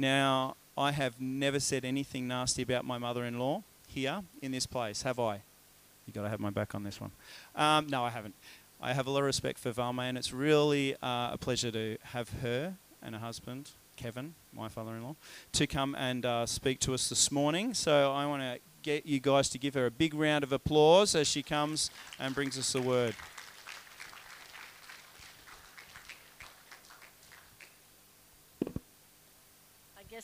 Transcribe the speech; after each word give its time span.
Now, 0.00 0.56
I 0.78 0.92
have 0.92 1.20
never 1.20 1.60
said 1.60 1.84
anything 1.84 2.26
nasty 2.26 2.62
about 2.62 2.86
my 2.86 2.96
mother 2.96 3.22
in 3.22 3.38
law 3.38 3.64
here 3.86 4.22
in 4.40 4.50
this 4.50 4.64
place, 4.64 5.02
have 5.02 5.18
I? 5.18 5.42
You've 6.06 6.14
got 6.14 6.22
to 6.22 6.30
have 6.30 6.40
my 6.40 6.48
back 6.48 6.74
on 6.74 6.84
this 6.84 6.98
one. 6.98 7.10
Um, 7.54 7.86
no, 7.86 8.02
I 8.02 8.08
haven't. 8.08 8.34
I 8.80 8.94
have 8.94 9.06
a 9.06 9.10
lot 9.10 9.18
of 9.18 9.26
respect 9.26 9.58
for 9.58 9.72
Valma, 9.72 10.04
and 10.04 10.16
it's 10.16 10.32
really 10.32 10.94
uh, 11.02 11.32
a 11.32 11.38
pleasure 11.38 11.70
to 11.72 11.98
have 12.02 12.30
her 12.40 12.76
and 13.02 13.14
her 13.14 13.20
husband, 13.20 13.72
Kevin, 13.96 14.32
my 14.54 14.70
father 14.70 14.92
in 14.92 15.02
law, 15.02 15.16
to 15.52 15.66
come 15.66 15.94
and 15.94 16.24
uh, 16.24 16.46
speak 16.46 16.80
to 16.80 16.94
us 16.94 17.10
this 17.10 17.30
morning. 17.30 17.74
So 17.74 18.10
I 18.10 18.24
want 18.24 18.40
to 18.40 18.58
get 18.82 19.04
you 19.04 19.20
guys 19.20 19.50
to 19.50 19.58
give 19.58 19.74
her 19.74 19.84
a 19.84 19.90
big 19.90 20.14
round 20.14 20.44
of 20.44 20.52
applause 20.54 21.14
as 21.14 21.28
she 21.28 21.42
comes 21.42 21.90
and 22.18 22.34
brings 22.34 22.58
us 22.58 22.72
the 22.72 22.80
word. 22.80 23.14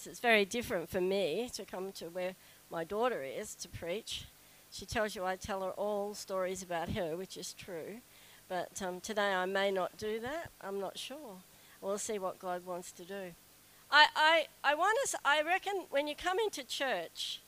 It's 0.06 0.20
very 0.20 0.44
different 0.44 0.88
for 0.88 1.00
me 1.00 1.50
to 1.54 1.64
come 1.64 1.92
to 1.92 2.06
where 2.06 2.34
my 2.70 2.84
daughter 2.84 3.22
is 3.22 3.54
to 3.56 3.68
preach. 3.68 4.26
She 4.70 4.86
tells 4.86 5.14
you 5.14 5.24
I 5.24 5.36
tell 5.36 5.62
her 5.62 5.70
all 5.70 6.14
stories 6.14 6.62
about 6.62 6.90
her, 6.90 7.16
which 7.16 7.36
is 7.36 7.52
true. 7.52 8.00
But 8.48 8.80
um, 8.82 9.00
today 9.00 9.32
I 9.32 9.46
may 9.46 9.70
not 9.70 9.96
do 9.96 10.20
that. 10.20 10.50
I'm 10.60 10.78
not 10.78 10.98
sure. 10.98 11.38
We'll 11.80 11.98
see 11.98 12.18
what 12.18 12.38
God 12.38 12.64
wants 12.64 12.92
to 12.92 13.04
do. 13.04 13.32
I, 13.90 14.06
I, 14.16 14.46
I 14.64 14.74
want 14.74 14.98
to, 15.10 15.18
I 15.24 15.42
reckon 15.42 15.84
when 15.90 16.08
you 16.08 16.14
come 16.14 16.38
into 16.38 16.64
church, 16.64 17.40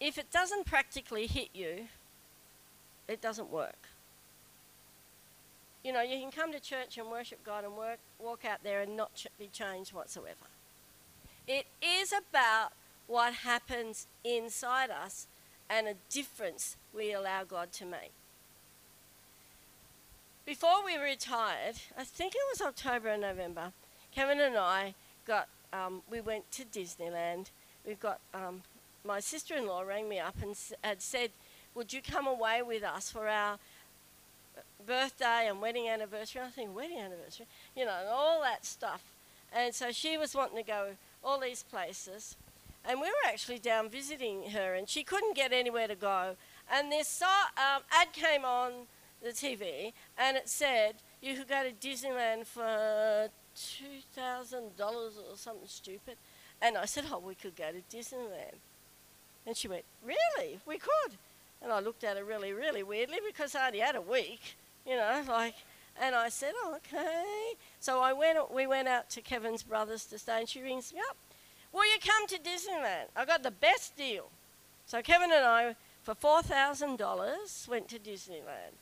if 0.00 0.18
it 0.18 0.30
doesn't 0.30 0.66
practically 0.66 1.26
hit 1.26 1.48
you, 1.52 1.88
it 3.08 3.20
doesn't 3.20 3.50
work. 3.50 3.88
You 5.82 5.92
know, 5.92 6.00
you 6.00 6.18
can 6.18 6.30
come 6.30 6.52
to 6.52 6.60
church 6.60 6.96
and 6.96 7.10
worship 7.10 7.44
God 7.44 7.64
and 7.64 7.76
work, 7.76 7.98
walk 8.18 8.44
out 8.44 8.62
there 8.62 8.80
and 8.80 8.96
not 8.96 9.14
ch- 9.14 9.26
be 9.38 9.48
changed 9.48 9.92
whatsoever. 9.92 10.46
It 11.46 11.66
is 11.82 12.12
about 12.12 12.72
what 13.06 13.34
happens 13.34 14.06
inside 14.24 14.90
us 14.90 15.26
and 15.68 15.86
a 15.86 15.94
difference 16.10 16.76
we 16.94 17.12
allow 17.12 17.44
God 17.44 17.72
to 17.72 17.84
make. 17.84 18.12
Before 20.46 20.84
we 20.84 20.96
retired, 20.96 21.76
I 21.96 22.04
think 22.04 22.34
it 22.34 22.40
was 22.52 22.60
October 22.60 23.08
and 23.08 23.22
November, 23.22 23.72
Kevin 24.14 24.40
and 24.40 24.56
I 24.56 24.94
got, 25.26 25.48
um, 25.72 26.02
we 26.10 26.20
went 26.20 26.50
to 26.52 26.64
Disneyland. 26.64 27.46
We've 27.86 28.00
got, 28.00 28.20
um, 28.32 28.62
my 29.04 29.20
sister 29.20 29.54
in 29.54 29.66
law 29.66 29.82
rang 29.82 30.08
me 30.08 30.18
up 30.18 30.36
and 30.42 30.54
had 30.82 31.02
said, 31.02 31.30
Would 31.74 31.92
you 31.92 32.00
come 32.00 32.26
away 32.26 32.62
with 32.62 32.82
us 32.84 33.10
for 33.10 33.28
our 33.28 33.58
birthday 34.86 35.46
and 35.48 35.60
wedding 35.60 35.88
anniversary? 35.88 36.42
I 36.42 36.50
think, 36.50 36.76
wedding 36.76 36.98
anniversary, 36.98 37.46
you 37.74 37.84
know, 37.84 37.96
and 38.00 38.08
all 38.08 38.40
that 38.42 38.64
stuff. 38.64 39.02
And 39.52 39.74
so 39.74 39.92
she 39.92 40.16
was 40.16 40.34
wanting 40.34 40.56
to 40.56 40.62
go 40.62 40.90
all 41.24 41.40
these 41.40 41.62
places. 41.62 42.36
And 42.84 43.00
we 43.00 43.06
were 43.06 43.28
actually 43.28 43.58
down 43.58 43.88
visiting 43.88 44.50
her, 44.50 44.74
and 44.74 44.88
she 44.88 45.02
couldn't 45.02 45.34
get 45.34 45.52
anywhere 45.52 45.88
to 45.88 45.94
go. 45.94 46.36
And 46.70 46.92
this 46.92 47.08
saw, 47.08 47.44
um, 47.56 47.82
ad 47.90 48.12
came 48.12 48.44
on 48.44 48.72
the 49.22 49.30
TV, 49.30 49.92
and 50.18 50.36
it 50.36 50.48
said 50.48 50.96
you 51.22 51.34
could 51.34 51.48
go 51.48 51.62
to 51.64 51.72
Disneyland 51.72 52.46
for 52.46 53.28
two 53.56 54.02
thousand 54.14 54.76
dollars 54.76 55.14
or 55.16 55.36
something 55.36 55.66
stupid. 55.66 56.16
And 56.60 56.76
I 56.76 56.84
said, 56.84 57.04
"Oh, 57.10 57.18
we 57.18 57.34
could 57.34 57.56
go 57.56 57.70
to 57.72 57.96
Disneyland." 57.96 58.58
And 59.46 59.56
she 59.56 59.66
went, 59.66 59.84
"Really? 60.04 60.60
We 60.66 60.78
could?" 60.78 61.16
And 61.62 61.72
I 61.72 61.80
looked 61.80 62.04
at 62.04 62.18
her 62.18 62.24
really, 62.24 62.52
really 62.52 62.82
weirdly 62.82 63.18
because 63.26 63.54
I 63.54 63.68
only 63.68 63.78
had 63.80 63.96
a 63.96 64.02
week, 64.02 64.56
you 64.86 64.96
know, 64.96 65.22
like. 65.28 65.54
And 66.00 66.14
I 66.14 66.28
said, 66.28 66.52
oh, 66.56 66.76
"Okay." 66.76 67.54
So 67.80 68.00
I 68.00 68.12
went. 68.12 68.52
We 68.52 68.66
went 68.66 68.88
out 68.88 69.10
to 69.10 69.20
Kevin's 69.20 69.62
brothers 69.62 70.04
to 70.06 70.18
stay, 70.18 70.40
and 70.40 70.48
she 70.48 70.60
rings 70.60 70.92
me 70.92 71.00
up. 71.08 71.16
Will 71.72 71.84
you 71.86 71.98
come 72.00 72.26
to 72.28 72.38
Disneyland? 72.38 73.06
I 73.16 73.24
got 73.24 73.42
the 73.42 73.50
best 73.50 73.96
deal. 73.96 74.30
So 74.86 75.02
Kevin 75.02 75.32
and 75.32 75.44
I, 75.44 75.76
for 76.02 76.14
four 76.14 76.42
thousand 76.42 76.98
dollars, 76.98 77.66
went 77.70 77.88
to 77.88 77.98
Disneyland. 77.98 78.74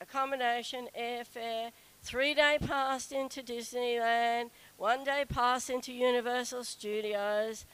Accommodation, 0.00 0.88
airfare, 0.98 1.70
three-day 2.02 2.58
pass 2.66 3.10
into 3.10 3.42
Disneyland, 3.42 4.50
one-day 4.76 5.24
pass 5.28 5.70
into 5.70 5.92
Universal 5.92 6.64
Studios. 6.64 7.64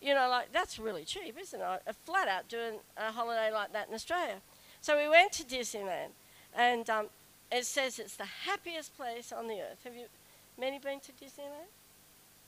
You 0.00 0.14
know, 0.14 0.28
like 0.28 0.52
that's 0.52 0.78
really 0.78 1.04
cheap, 1.04 1.36
isn't 1.40 1.60
it? 1.60 1.82
A 1.86 1.92
flat 1.92 2.28
out 2.28 2.48
doing 2.48 2.74
a 2.96 3.10
holiday 3.12 3.52
like 3.52 3.72
that 3.72 3.88
in 3.88 3.94
Australia. 3.94 4.36
So 4.80 4.96
we 4.96 5.08
went 5.08 5.32
to 5.32 5.44
Disneyland, 5.44 6.10
and 6.56 6.88
um, 6.90 7.06
it 7.52 7.66
says 7.66 7.98
it's 7.98 8.16
the 8.16 8.24
happiest 8.24 8.96
place 8.96 9.32
on 9.32 9.46
the 9.46 9.60
earth. 9.60 9.80
Have 9.84 9.94
you 9.94 10.06
many 10.58 10.78
been 10.78 11.00
to 11.00 11.12
Disneyland? 11.12 11.70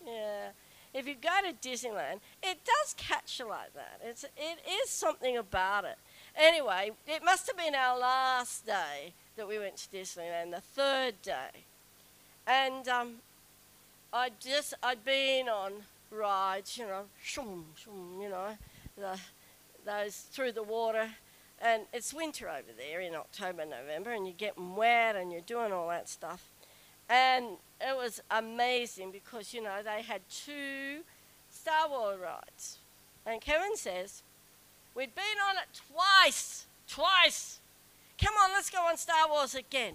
Yeah 0.04 0.50
if 0.94 1.08
you 1.08 1.16
go 1.20 1.28
to 1.42 1.68
Disneyland, 1.68 2.20
it 2.42 2.58
does 2.64 2.94
catch 2.96 3.40
you 3.40 3.48
like 3.48 3.74
that. 3.74 4.00
It's, 4.02 4.22
it 4.24 4.58
is 4.84 4.88
something 4.88 5.36
about 5.36 5.84
it. 5.84 5.98
Anyway, 6.36 6.92
it 7.06 7.22
must 7.24 7.48
have 7.48 7.56
been 7.56 7.74
our 7.74 7.98
last 7.98 8.64
day 8.64 9.12
that 9.36 9.48
we 9.48 9.58
went 9.58 9.76
to 9.76 9.88
Disneyland, 9.88 10.52
the 10.52 10.60
third 10.60 11.20
day. 11.22 11.64
And 12.46 12.86
um, 12.88 13.14
I'd 14.12 14.38
just, 14.40 14.74
I'd 14.82 15.04
been 15.04 15.48
on 15.48 15.72
rides, 16.12 16.78
you 16.78 16.86
know, 16.86 17.02
shoom, 17.20 17.64
shoom, 17.76 18.22
you 18.22 18.28
know, 18.28 18.56
the, 18.96 19.18
those 19.84 20.16
through 20.30 20.52
the 20.52 20.62
water. 20.62 21.10
And 21.60 21.84
it's 21.92 22.12
winter 22.12 22.48
over 22.48 22.72
there 22.76 23.00
in 23.00 23.14
October, 23.14 23.64
November, 23.64 24.12
and 24.12 24.26
you're 24.26 24.34
getting 24.36 24.76
wet 24.76 25.16
and 25.16 25.32
you're 25.32 25.40
doing 25.40 25.72
all 25.72 25.88
that 25.88 26.08
stuff. 26.08 26.50
And 27.08 27.56
it 27.80 27.96
was 27.96 28.22
amazing 28.30 29.12
because, 29.12 29.54
you 29.54 29.62
know, 29.62 29.82
they 29.82 30.02
had 30.02 30.22
two 30.28 31.02
Star 31.50 31.88
Wars 31.88 32.18
rides. 32.20 32.78
And 33.26 33.40
Kevin 33.40 33.76
says, 33.76 34.22
We'd 34.94 35.14
been 35.14 35.24
on 35.48 35.56
it 35.56 35.80
twice. 35.92 36.66
Twice. 36.88 37.58
Come 38.22 38.34
on, 38.42 38.50
let's 38.52 38.70
go 38.70 38.78
on 38.86 38.96
Star 38.96 39.28
Wars 39.28 39.54
again. 39.54 39.94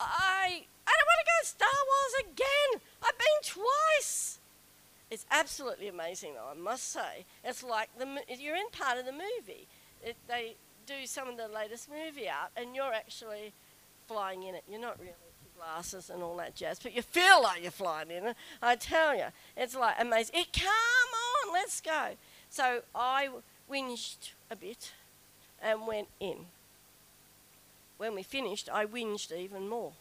I 0.00 0.64
I 0.86 0.90
don't 0.90 1.08
want 1.08 1.20
to 1.20 1.26
go 1.26 1.46
Star 1.46 1.68
Wars 1.86 2.32
again. 2.32 2.80
I've 3.04 3.18
been 3.18 3.62
twice. 3.62 4.38
It's 5.10 5.26
absolutely 5.30 5.88
amazing, 5.88 6.34
though, 6.34 6.48
I 6.50 6.54
must 6.54 6.90
say. 6.90 7.26
It's 7.44 7.62
like 7.62 7.90
the 7.98 8.06
you're 8.38 8.56
in 8.56 8.70
part 8.72 8.98
of 8.98 9.04
the 9.04 9.12
movie. 9.12 9.66
It, 10.02 10.16
they 10.26 10.56
do 10.86 11.06
some 11.06 11.28
of 11.28 11.36
the 11.36 11.48
latest 11.48 11.88
movie 11.88 12.28
out, 12.28 12.50
and 12.56 12.74
you're 12.74 12.92
actually 12.92 13.52
flying 14.06 14.42
in 14.42 14.54
it. 14.54 14.64
You're 14.68 14.80
not 14.80 14.98
really 14.98 15.12
glasses 15.56 16.10
and 16.10 16.22
all 16.22 16.36
that 16.36 16.54
jazz, 16.54 16.78
but 16.82 16.94
you 16.94 17.02
feel 17.02 17.42
like 17.42 17.62
you're 17.62 17.70
flying 17.70 18.10
in 18.10 18.26
it. 18.28 18.36
I 18.60 18.76
tell 18.76 19.16
you, 19.16 19.26
it's 19.56 19.76
like 19.76 19.96
amazing. 19.98 20.40
It, 20.40 20.52
come 20.52 21.46
on, 21.46 21.52
let's 21.52 21.80
go. 21.80 22.10
So 22.50 22.82
I 22.94 23.28
whinged 23.70 24.30
a 24.50 24.56
bit 24.56 24.92
and 25.62 25.86
went 25.86 26.08
in. 26.20 26.46
When 27.98 28.14
we 28.14 28.22
finished, 28.22 28.68
I 28.72 28.84
whinged 28.86 29.30
even 29.32 29.68
more. 29.68 29.92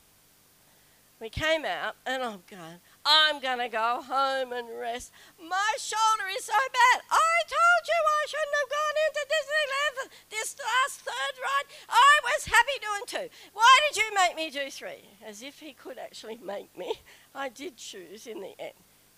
We 1.19 1.29
came 1.29 1.65
out, 1.65 1.95
and 2.05 2.23
I'm 2.23 2.41
going, 2.49 2.79
I'm 3.05 3.39
going 3.39 3.59
to 3.59 3.69
go 3.69 4.01
home 4.05 4.53
and 4.53 4.67
rest. 4.79 5.11
My 5.39 5.73
shoulder 5.77 6.29
is 6.37 6.45
so 6.45 6.53
bad. 6.53 7.01
I 7.09 7.35
told 7.49 7.83
you 7.87 7.97
I 7.97 8.23
shouldn't 8.27 8.59
have 8.61 8.69
gone 8.69 8.97
into 9.07 9.21
Disneyland 9.25 10.11
this 10.29 10.55
last 10.59 11.01
third 11.01 11.35
ride. 11.41 11.67
I 11.89 12.19
was 12.23 12.45
happy 12.45 12.77
doing 12.79 13.05
two. 13.07 13.29
Why 13.53 13.77
did 13.89 13.97
you 13.97 14.13
make 14.13 14.35
me 14.35 14.49
do 14.49 14.69
three? 14.69 15.09
As 15.25 15.41
if 15.41 15.59
he 15.59 15.73
could 15.73 15.97
actually 15.97 16.39
make 16.43 16.77
me. 16.77 16.93
I 17.35 17.49
did 17.49 17.77
choose 17.77 18.27
in 18.27 18.41
the 18.41 18.53
end. 18.59 18.73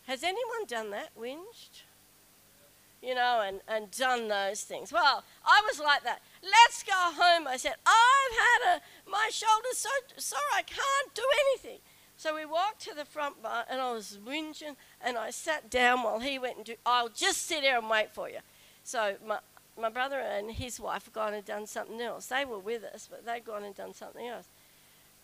Has 0.08 0.24
anyone 0.24 0.66
done 0.68 0.92
that? 0.92 1.10
Whinged? 1.20 1.84
You 3.02 3.16
know, 3.16 3.44
and, 3.46 3.60
and 3.68 3.92
done 3.92 4.30
those 4.30 4.62
things. 4.62 4.94
Well, 4.94 5.26
I 5.46 5.62
was 5.68 5.78
like 5.80 6.04
that. 6.04 6.22
Let's 6.42 6.84
go 6.84 6.94
home. 6.96 7.48
I 7.48 7.58
said, 7.58 7.76
I've 7.86 8.38
had 8.38 8.78
a, 8.78 9.10
my 9.10 9.30
shoulder's 9.30 9.78
so 9.78 9.90
sore 10.18 10.40
I 10.56 10.62
can't 10.62 11.14
do 11.14 11.24
anything. 11.50 11.80
So 12.24 12.34
we 12.34 12.46
walked 12.46 12.80
to 12.84 12.96
the 12.96 13.04
front 13.04 13.44
bar, 13.44 13.66
and 13.70 13.82
I 13.82 13.92
was 13.92 14.18
whinging, 14.26 14.78
and 15.02 15.18
I 15.18 15.30
sat 15.30 15.70
down 15.70 16.04
while 16.04 16.22
he 16.22 16.40
went 16.40 16.56
and 16.56 16.66
do. 16.66 16.76
I'll 16.86 17.10
just 17.10 17.46
sit 17.46 17.64
here 17.64 17.78
and 17.78 17.90
wait 17.90 18.14
for 18.14 18.30
you. 18.30 18.38
So 18.86 19.18
my 19.28 19.40
my 19.78 19.90
brother 19.90 20.20
and 20.22 20.50
his 20.50 20.80
wife 20.80 21.04
had 21.04 21.14
gone 21.14 21.34
and 21.34 21.44
done 21.44 21.68
something 21.68 22.00
else. 22.00 22.28
They 22.28 22.46
were 22.46 22.60
with 22.60 22.86
us, 22.86 23.10
but 23.12 23.26
they'd 23.26 23.44
gone 23.44 23.66
and 23.66 23.76
done 23.76 23.94
something 23.94 24.26
else. 24.26 24.48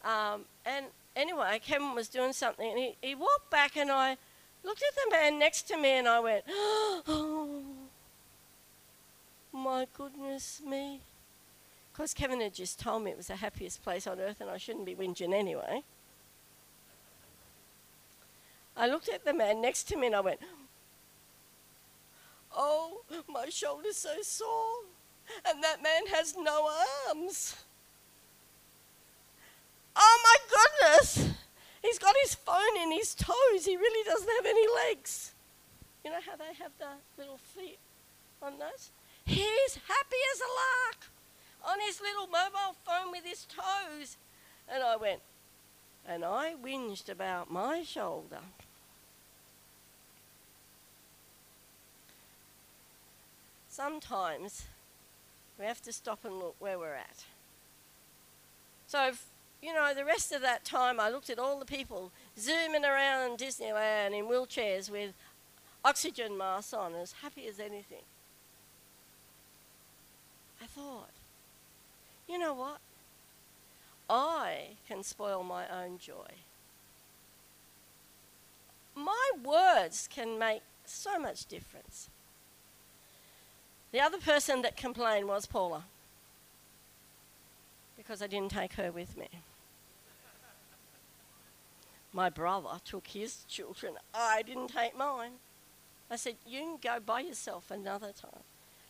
Um, 0.03 0.43
and 0.65 0.87
anyway, 1.15 1.61
Kevin 1.65 1.95
was 1.95 2.09
doing 2.09 2.33
something, 2.33 2.69
and 2.69 2.77
he, 2.77 2.97
he 3.01 3.15
walked 3.15 3.49
back, 3.49 3.77
and 3.77 3.89
I 3.89 4.17
looked 4.65 4.83
at 4.83 4.93
the 4.93 5.09
man 5.09 5.39
next 5.39 5.69
to 5.69 5.77
me, 5.77 5.91
and 5.91 6.05
I 6.05 6.19
went, 6.19 6.43
"Oh, 6.49 7.63
my 9.53 9.87
goodness 9.93 10.61
me!" 10.65 10.99
Because 11.93 12.13
Kevin 12.13 12.41
had 12.41 12.53
just 12.53 12.77
told 12.77 13.05
me 13.05 13.11
it 13.11 13.15
was 13.17 13.27
the 13.27 13.37
happiest 13.37 13.83
place 13.83 14.05
on 14.05 14.19
earth, 14.19 14.41
and 14.41 14.49
I 14.49 14.57
shouldn't 14.57 14.85
be 14.85 14.95
whinging 14.95 15.33
anyway. 15.33 15.83
I 18.79 18.87
looked 18.87 19.09
at 19.09 19.25
the 19.25 19.33
man 19.33 19.61
next 19.61 19.89
to 19.89 19.97
me 19.97 20.07
and 20.07 20.15
I 20.15 20.21
went, 20.21 20.39
Oh, 22.55 23.01
my 23.27 23.49
shoulder's 23.49 23.97
so 23.97 24.21
sore. 24.21 24.85
And 25.45 25.61
that 25.61 25.83
man 25.83 26.07
has 26.07 26.35
no 26.37 26.71
arms. 27.09 27.57
Oh 29.95 30.19
my 30.23 30.37
goodness! 30.55 31.29
He's 31.81 31.99
got 31.99 32.15
his 32.23 32.35
phone 32.35 32.77
in 32.81 32.91
his 32.91 33.13
toes. 33.13 33.65
He 33.65 33.75
really 33.75 34.09
doesn't 34.09 34.29
have 34.29 34.45
any 34.45 34.65
legs. 34.87 35.33
You 36.03 36.11
know 36.11 36.19
how 36.25 36.37
they 36.37 36.53
have 36.57 36.71
the 36.79 37.21
little 37.21 37.37
feet 37.37 37.79
on 38.41 38.57
those? 38.59 38.91
He's 39.25 39.75
happy 39.87 40.21
as 40.33 40.39
a 40.39 40.51
lark 40.55 41.11
on 41.73 41.79
his 41.85 41.99
little 42.01 42.27
mobile 42.27 42.75
phone 42.85 43.11
with 43.11 43.25
his 43.25 43.45
toes. 43.45 44.17
And 44.67 44.83
I 44.83 44.95
went, 44.95 45.19
and 46.07 46.23
I 46.23 46.55
whinged 46.55 47.09
about 47.09 47.51
my 47.51 47.83
shoulder. 47.83 48.39
Sometimes 53.79 54.65
we 55.57 55.63
have 55.63 55.81
to 55.83 55.93
stop 55.93 56.25
and 56.25 56.37
look 56.37 56.57
where 56.59 56.77
we're 56.77 56.95
at. 56.95 57.23
So, 58.87 59.11
you 59.63 59.73
know, 59.73 59.93
the 59.93 60.03
rest 60.03 60.33
of 60.33 60.41
that 60.41 60.65
time 60.65 60.99
I 60.99 61.09
looked 61.09 61.29
at 61.29 61.39
all 61.39 61.57
the 61.57 61.65
people 61.65 62.11
zooming 62.37 62.83
around 62.83 63.39
Disneyland 63.39 64.11
in 64.11 64.25
wheelchairs 64.25 64.89
with 64.89 65.13
oxygen 65.85 66.37
masks 66.37 66.73
on, 66.73 66.93
as 66.93 67.13
happy 67.23 67.47
as 67.47 67.57
anything. 67.57 68.03
I 70.61 70.65
thought, 70.65 71.11
you 72.27 72.37
know 72.37 72.53
what? 72.53 72.79
I 74.09 74.71
can 74.89 75.03
spoil 75.03 75.41
my 75.41 75.63
own 75.69 75.99
joy. 75.99 76.33
My 78.93 79.29
words 79.41 80.09
can 80.13 80.37
make 80.37 80.63
so 80.83 81.17
much 81.17 81.45
difference. 81.45 82.09
The 83.91 83.99
other 83.99 84.19
person 84.19 84.61
that 84.61 84.77
complained 84.77 85.27
was 85.27 85.45
Paula, 85.45 85.85
because 87.97 88.21
I 88.21 88.27
didn't 88.27 88.51
take 88.51 88.73
her 88.73 88.91
with 88.91 89.17
me. 89.17 89.27
My 92.13 92.29
brother 92.29 92.79
took 92.83 93.07
his 93.07 93.43
children, 93.47 93.93
I 94.13 94.41
didn't 94.41 94.69
take 94.69 94.97
mine. 94.97 95.33
I 96.11 96.15
said, 96.15 96.35
You 96.45 96.59
can 96.59 96.77
go 96.81 96.99
by 96.99 97.21
yourself 97.21 97.69
another 97.69 98.11
time. 98.11 98.43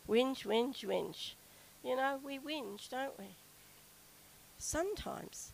Whinge, 0.08 0.44
whinge, 0.44 0.86
whinge. 0.86 1.32
You 1.82 1.96
know, 1.96 2.18
we 2.24 2.38
whinge, 2.38 2.88
don't 2.88 3.18
we? 3.18 3.26
Sometimes. 4.58 5.52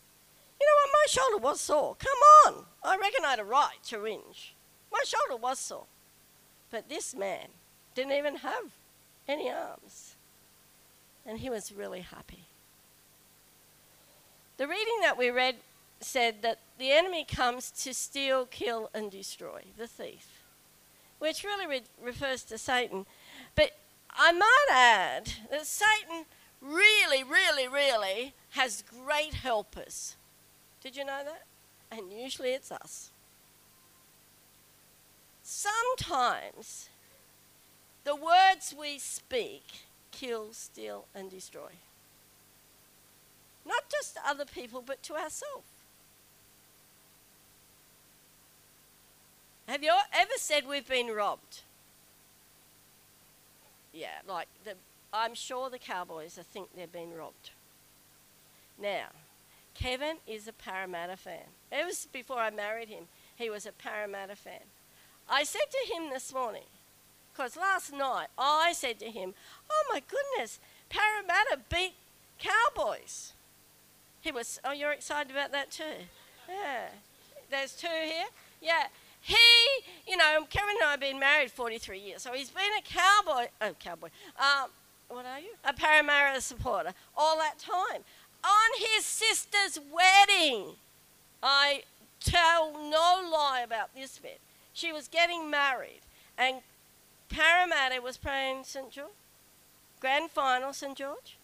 You 0.61 0.67
know 0.67 0.75
what? 0.75 0.91
My 0.93 1.07
shoulder 1.09 1.43
was 1.43 1.61
sore. 1.61 1.97
Come 1.99 2.55
on. 2.55 2.65
I 2.83 2.97
reckon 2.97 3.25
I 3.25 3.31
had 3.31 3.41
a 3.41 3.45
right 3.45 3.83
to 3.89 3.99
whinge. 3.99 4.53
My 4.93 5.01
shoulder 5.05 5.41
was 5.41 5.59
sore. 5.59 5.87
But 6.71 6.89
this 6.89 7.15
man 7.15 7.49
didn't 7.95 8.13
even 8.13 8.37
have 8.37 8.73
any 9.29 9.51
arms. 9.51 10.15
And 11.25 11.39
he 11.39 11.51
was 11.51 11.73
really 11.73 12.01
happy. 12.01 12.45
The 14.57 14.69
reading 14.69 15.01
that 15.03 15.19
we 15.19 15.31
read 15.31 15.57
said 16.01 16.43
that 16.43 16.59
the 16.79 16.93
enemy 16.93 17.25
comes 17.25 17.71
to 17.71 17.93
steal, 17.93 18.47
kill, 18.47 18.91
and 18.95 19.11
destroy, 19.11 19.63
the 19.77 19.87
thief, 19.87 20.43
which 21.19 21.45
really 21.45 21.67
re- 21.67 21.83
refers 22.03 22.43
to 22.45 22.59
Satan. 22.59 23.07
But 23.55 23.73
I 24.11 24.33
might 24.33 24.67
add 24.71 25.33
that 25.51 25.67
Satan 25.67 26.25
really, 26.61 27.23
really, 27.23 27.69
really 27.69 28.35
has 28.51 28.83
great 28.83 29.35
helpers. 29.35 30.17
Did 30.83 30.97
you 30.97 31.05
know 31.05 31.23
that? 31.25 31.43
And 31.91 32.13
usually 32.13 32.51
it's 32.51 32.73
us. 32.73 33.11
Sometimes 35.43 36.89
the 38.07 38.15
words 38.15 38.73
we 38.79 38.99
speak 38.99 39.65
kill, 40.13 40.53
steal, 40.53 41.05
and 41.15 41.31
destroy. 41.31 41.73
Not 43.67 43.91
just 43.91 44.15
to 44.15 44.21
other 44.27 44.45
people, 44.47 44.83
but 44.87 45.03
to 45.03 45.15
ourselves. 45.15 45.67
Have 49.67 49.83
you 49.83 49.93
ever 50.15 50.31
said 50.37 50.67
we've 50.67 50.89
been 50.89 51.09
robbed? 51.09 51.63
Yeah, 53.93 54.21
like 54.27 54.47
the, 54.65 54.75
I'm 55.13 55.35
sure 55.35 55.69
the 55.69 55.79
Cowboys 55.79 56.39
think 56.53 56.69
they've 56.77 56.91
been 56.91 57.13
robbed. 57.13 57.51
Now, 58.81 59.09
Kevin 59.75 60.19
is 60.27 60.47
a 60.47 60.53
Parramatta 60.53 61.17
fan. 61.17 61.49
It 61.73 61.85
was 61.85 62.07
before 62.13 62.39
I 62.39 62.51
married 62.51 62.89
him. 62.89 63.05
He 63.35 63.51
was 63.51 63.67
a 63.67 63.73
Parramatta 63.73 64.37
fan. 64.37 64.63
I 65.29 65.43
said 65.43 65.67
to 65.73 65.95
him 65.95 66.11
this 66.11 66.33
morning, 66.33 66.63
because 67.37 67.57
last 67.57 67.93
night 67.93 68.29
I 68.39 68.73
said 68.73 68.99
to 69.01 69.07
him, 69.07 69.35
Oh 69.71 69.85
my 69.93 70.01
goodness, 70.01 70.59
Parramatta 70.89 71.59
beat 71.71 71.95
Cowboys. 72.39 73.33
He 74.21 74.33
was, 74.33 74.61
Oh, 74.65 74.73
you're 74.73 74.93
excited 74.93 75.31
about 75.31 75.53
that 75.53 75.71
too? 75.71 76.07
Yeah. 76.49 76.89
There's 77.51 77.73
two 77.73 77.89
here? 77.89 78.27
Yeah. 78.61 78.87
He, 79.21 79.37
you 80.07 80.17
know, 80.17 80.47
Kevin 80.49 80.77
and 80.81 80.85
I 80.87 80.91
have 80.93 81.01
been 81.01 81.19
married 81.19 81.51
43 81.51 81.99
years, 81.99 82.23
so 82.23 82.33
he's 82.33 82.51
been 82.51 82.63
a 82.79 82.83
cowboy, 82.83 83.49
oh, 83.61 83.75
cowboy, 83.81 84.09
um, 84.39 84.71
what 85.09 85.27
are 85.27 85.41
you? 85.41 85.51
A 85.65 85.73
Parramatta 85.73 86.41
supporter 86.41 86.93
all 87.17 87.37
that 87.39 87.59
time. 87.59 88.03
On 88.45 88.71
his 88.79 89.05
sister's 89.05 89.81
wedding, 89.93 90.77
I 91.43 91.83
tell 92.21 92.73
no 92.73 93.29
lie 93.33 93.63
about 93.65 93.95
this 93.97 94.19
bit. 94.19 94.41
She 94.73 94.93
was 94.93 95.09
getting 95.09 95.51
married, 95.51 96.03
and 96.39 96.59
Parramatta 97.29 98.01
was 98.01 98.17
playing 98.17 98.65
St. 98.65 98.91
George, 98.91 99.09
grand 100.01 100.31
final 100.31 100.73
St. 100.73 100.97
George. 100.97 101.37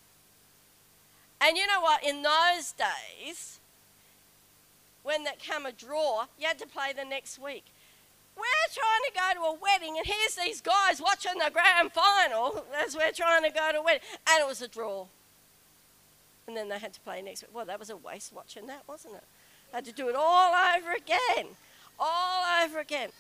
And 1.41 1.57
you 1.57 1.67
know 1.67 1.81
what? 1.81 2.05
In 2.05 2.23
those 2.23 2.73
days, 2.73 3.59
when 5.03 5.25
that 5.25 5.39
came 5.39 5.67
a 5.67 5.73
draw, 5.73 6.27
you 6.39 6.47
had 6.47 6.59
to 6.61 6.67
play 6.67 6.93
the 6.97 7.05
next 7.05 7.39
week. 7.39 7.65
We're 8.37 8.73
trying 8.73 9.03
to 9.07 9.13
go 9.15 9.41
to 9.41 9.57
a 9.57 9.61
wedding, 9.61 9.99
and 9.99 10.07
here's 10.07 10.37
these 10.37 10.61
guys 10.61 11.03
watching 11.03 11.35
the 11.35 11.51
grand 11.53 11.93
final 11.93 12.65
as 12.83 12.97
we're 12.97 13.13
trying 13.13 13.43
to 13.43 13.51
go 13.51 13.73
to 13.73 13.79
a 13.79 13.83
wedding, 13.83 14.03
and 14.31 14.43
it 14.43 14.47
was 14.47 14.63
a 14.63 14.69
draw. 14.69 15.07
And 16.47 16.57
then 16.57 16.69
they 16.69 16.79
had 16.79 16.93
to 16.95 17.01
play 17.01 17.21
next 17.23 17.43
week. 17.43 17.51
Well, 17.55 17.67
that 17.67 17.79
was 17.79 17.91
a 17.91 17.97
waste 17.97 18.33
watching 18.33 18.67
that, 18.69 18.83
wasn't 18.89 19.17
it? 19.17 19.25
I 19.73 19.77
had 19.77 19.85
to 19.85 19.93
do 19.93 20.09
it 20.09 20.15
all 20.17 20.55
over 20.55 20.93
again, 20.93 21.47
all 21.99 22.45
over 22.65 22.79
again. 22.79 23.11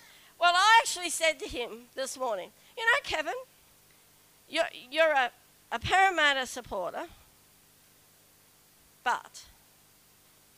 Well, 0.43 0.55
I 0.56 0.81
actually 0.83 1.11
said 1.11 1.39
to 1.39 1.47
him 1.47 1.71
this 1.94 2.19
morning, 2.19 2.49
you 2.77 2.85
know, 2.85 2.99
Kevin, 3.05 3.33
you're, 4.49 4.65
you're 4.91 5.12
a, 5.12 5.31
a 5.71 5.79
Parramatta 5.79 6.47
supporter, 6.47 7.05
but 9.05 9.44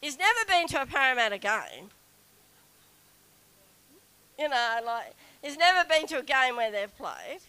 he's 0.00 0.18
never 0.18 0.38
been 0.48 0.68
to 0.68 0.80
a 0.80 0.86
Parramatta 0.86 1.36
game. 1.36 1.90
You 4.38 4.48
know, 4.48 4.78
like, 4.86 5.14
he's 5.42 5.58
never 5.58 5.86
been 5.86 6.06
to 6.06 6.20
a 6.20 6.22
game 6.22 6.56
where 6.56 6.72
they've 6.72 6.96
played. 6.96 7.40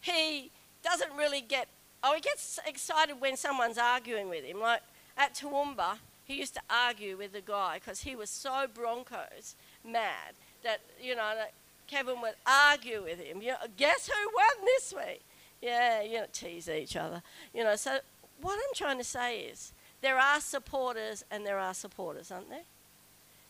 He 0.00 0.50
doesn't 0.82 1.12
really 1.16 1.40
get, 1.40 1.68
oh, 2.02 2.16
he 2.16 2.20
gets 2.20 2.58
excited 2.66 3.20
when 3.20 3.36
someone's 3.36 3.78
arguing 3.78 4.28
with 4.28 4.42
him. 4.42 4.58
Like 4.58 4.82
at 5.16 5.36
Toowoomba, 5.36 5.98
he 6.24 6.34
used 6.34 6.54
to 6.54 6.60
argue 6.68 7.16
with 7.16 7.32
the 7.32 7.40
guy 7.40 7.78
because 7.78 8.00
he 8.00 8.16
was 8.16 8.28
so 8.28 8.66
Broncos 8.74 9.54
mad 9.84 10.34
that, 10.62 10.80
you 11.00 11.14
know, 11.14 11.32
that 11.34 11.52
Kevin 11.86 12.20
would 12.22 12.34
argue 12.46 13.02
with 13.02 13.20
him. 13.20 13.42
You 13.42 13.48
know, 13.48 13.56
guess 13.76 14.08
who 14.08 14.30
won 14.34 14.64
this 14.64 14.94
week? 14.94 15.22
Yeah, 15.60 16.02
you 16.02 16.18
know, 16.18 16.26
tease 16.32 16.68
each 16.68 16.96
other. 16.96 17.22
You 17.54 17.64
know, 17.64 17.76
so 17.76 17.98
what 18.40 18.54
I'm 18.54 18.74
trying 18.74 18.98
to 18.98 19.04
say 19.04 19.40
is 19.40 19.72
there 20.00 20.18
are 20.18 20.40
supporters 20.40 21.24
and 21.30 21.46
there 21.46 21.58
are 21.58 21.74
supporters, 21.74 22.30
aren't 22.30 22.50
there? 22.50 22.64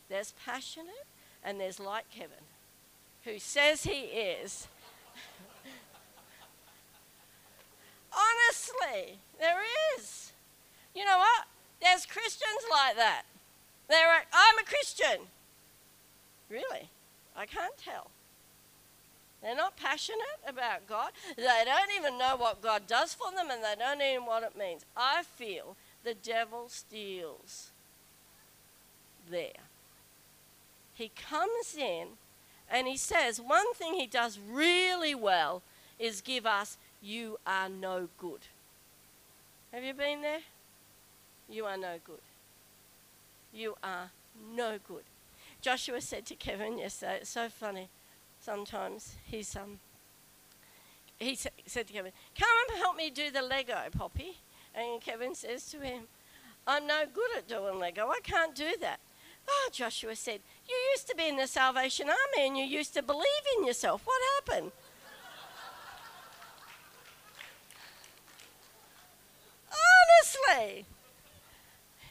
There's 0.09 0.33
passionate 0.45 1.05
and 1.43 1.59
there's 1.59 1.79
like 1.79 2.09
Kevin, 2.09 2.37
who 3.23 3.39
says 3.39 3.83
he 3.83 3.91
is. 3.91 4.67
Honestly, 8.13 9.19
there 9.39 9.59
is. 9.97 10.31
You 10.95 11.05
know 11.05 11.17
what? 11.17 11.45
There's 11.81 12.05
Christians 12.05 12.63
like 12.71 12.95
that. 12.95 13.23
They're, 13.89 14.23
I'm 14.33 14.59
a 14.59 14.63
Christian. 14.63 15.27
Really? 16.49 16.89
I 17.35 17.45
can't 17.45 17.77
tell. 17.77 18.11
They're 19.41 19.55
not 19.55 19.77
passionate 19.77 20.39
about 20.47 20.87
God. 20.87 21.11
They 21.37 21.43
don't 21.43 21.91
even 21.95 22.17
know 22.17 22.35
what 22.37 22.61
God 22.61 22.87
does 22.87 23.13
for 23.13 23.31
them 23.31 23.49
and 23.51 23.63
they 23.63 23.75
don't 23.77 24.01
even 24.01 24.21
know 24.21 24.29
what 24.29 24.43
it 24.43 24.57
means. 24.57 24.85
I 24.97 25.23
feel 25.23 25.75
the 26.03 26.15
devil 26.15 26.65
steals 26.67 27.71
there. 29.29 29.61
He 30.93 31.11
comes 31.29 31.75
in 31.77 32.07
and 32.71 32.87
he 32.87 32.97
says, 32.97 33.39
one 33.39 33.73
thing 33.73 33.93
he 33.93 34.07
does 34.07 34.39
really 34.39 35.13
well 35.13 35.61
is 35.99 36.21
give 36.21 36.45
us, 36.45 36.77
you 37.01 37.37
are 37.45 37.69
no 37.69 38.07
good. 38.17 38.41
Have 39.71 39.83
you 39.83 39.93
been 39.93 40.21
there? 40.21 40.39
You 41.49 41.65
are 41.65 41.77
no 41.77 41.97
good. 42.03 42.21
You 43.53 43.75
are 43.83 44.09
no 44.55 44.79
good. 44.87 45.03
Joshua 45.65 45.99
said 45.99 46.27
to 46.27 46.35
Kevin 46.35 46.77
yesterday, 46.77 47.17
it's 47.21 47.31
so 47.31 47.49
funny. 47.49 47.89
Sometimes 48.39 49.15
he's 49.25 49.55
um 49.55 49.79
he 51.17 51.33
sa- 51.33 51.49
said 51.65 51.87
to 51.87 51.93
Kevin, 51.93 52.11
Come 52.37 52.47
and 52.69 52.77
help 52.77 52.95
me 52.95 53.09
do 53.09 53.31
the 53.31 53.41
Lego, 53.41 53.75
Poppy. 53.97 54.37
And 54.75 55.01
Kevin 55.01 55.33
says 55.33 55.67
to 55.71 55.79
him, 55.79 56.03
I'm 56.67 56.85
no 56.85 57.05
good 57.11 57.31
at 57.35 57.47
doing 57.47 57.79
Lego. 57.79 58.09
I 58.09 58.19
can't 58.21 58.53
do 58.53 58.75
that. 58.79 58.99
Oh, 59.49 59.69
Joshua 59.71 60.15
said, 60.15 60.41
You 60.69 60.75
used 60.91 61.09
to 61.09 61.15
be 61.15 61.29
in 61.29 61.37
the 61.37 61.47
Salvation 61.47 62.09
Army 62.09 62.47
and 62.47 62.55
you 62.55 62.65
used 62.65 62.93
to 62.93 63.01
believe 63.01 63.25
in 63.57 63.65
yourself. 63.65 64.03
What 64.05 64.21
happened? 64.35 64.71
Honestly. 69.71 70.85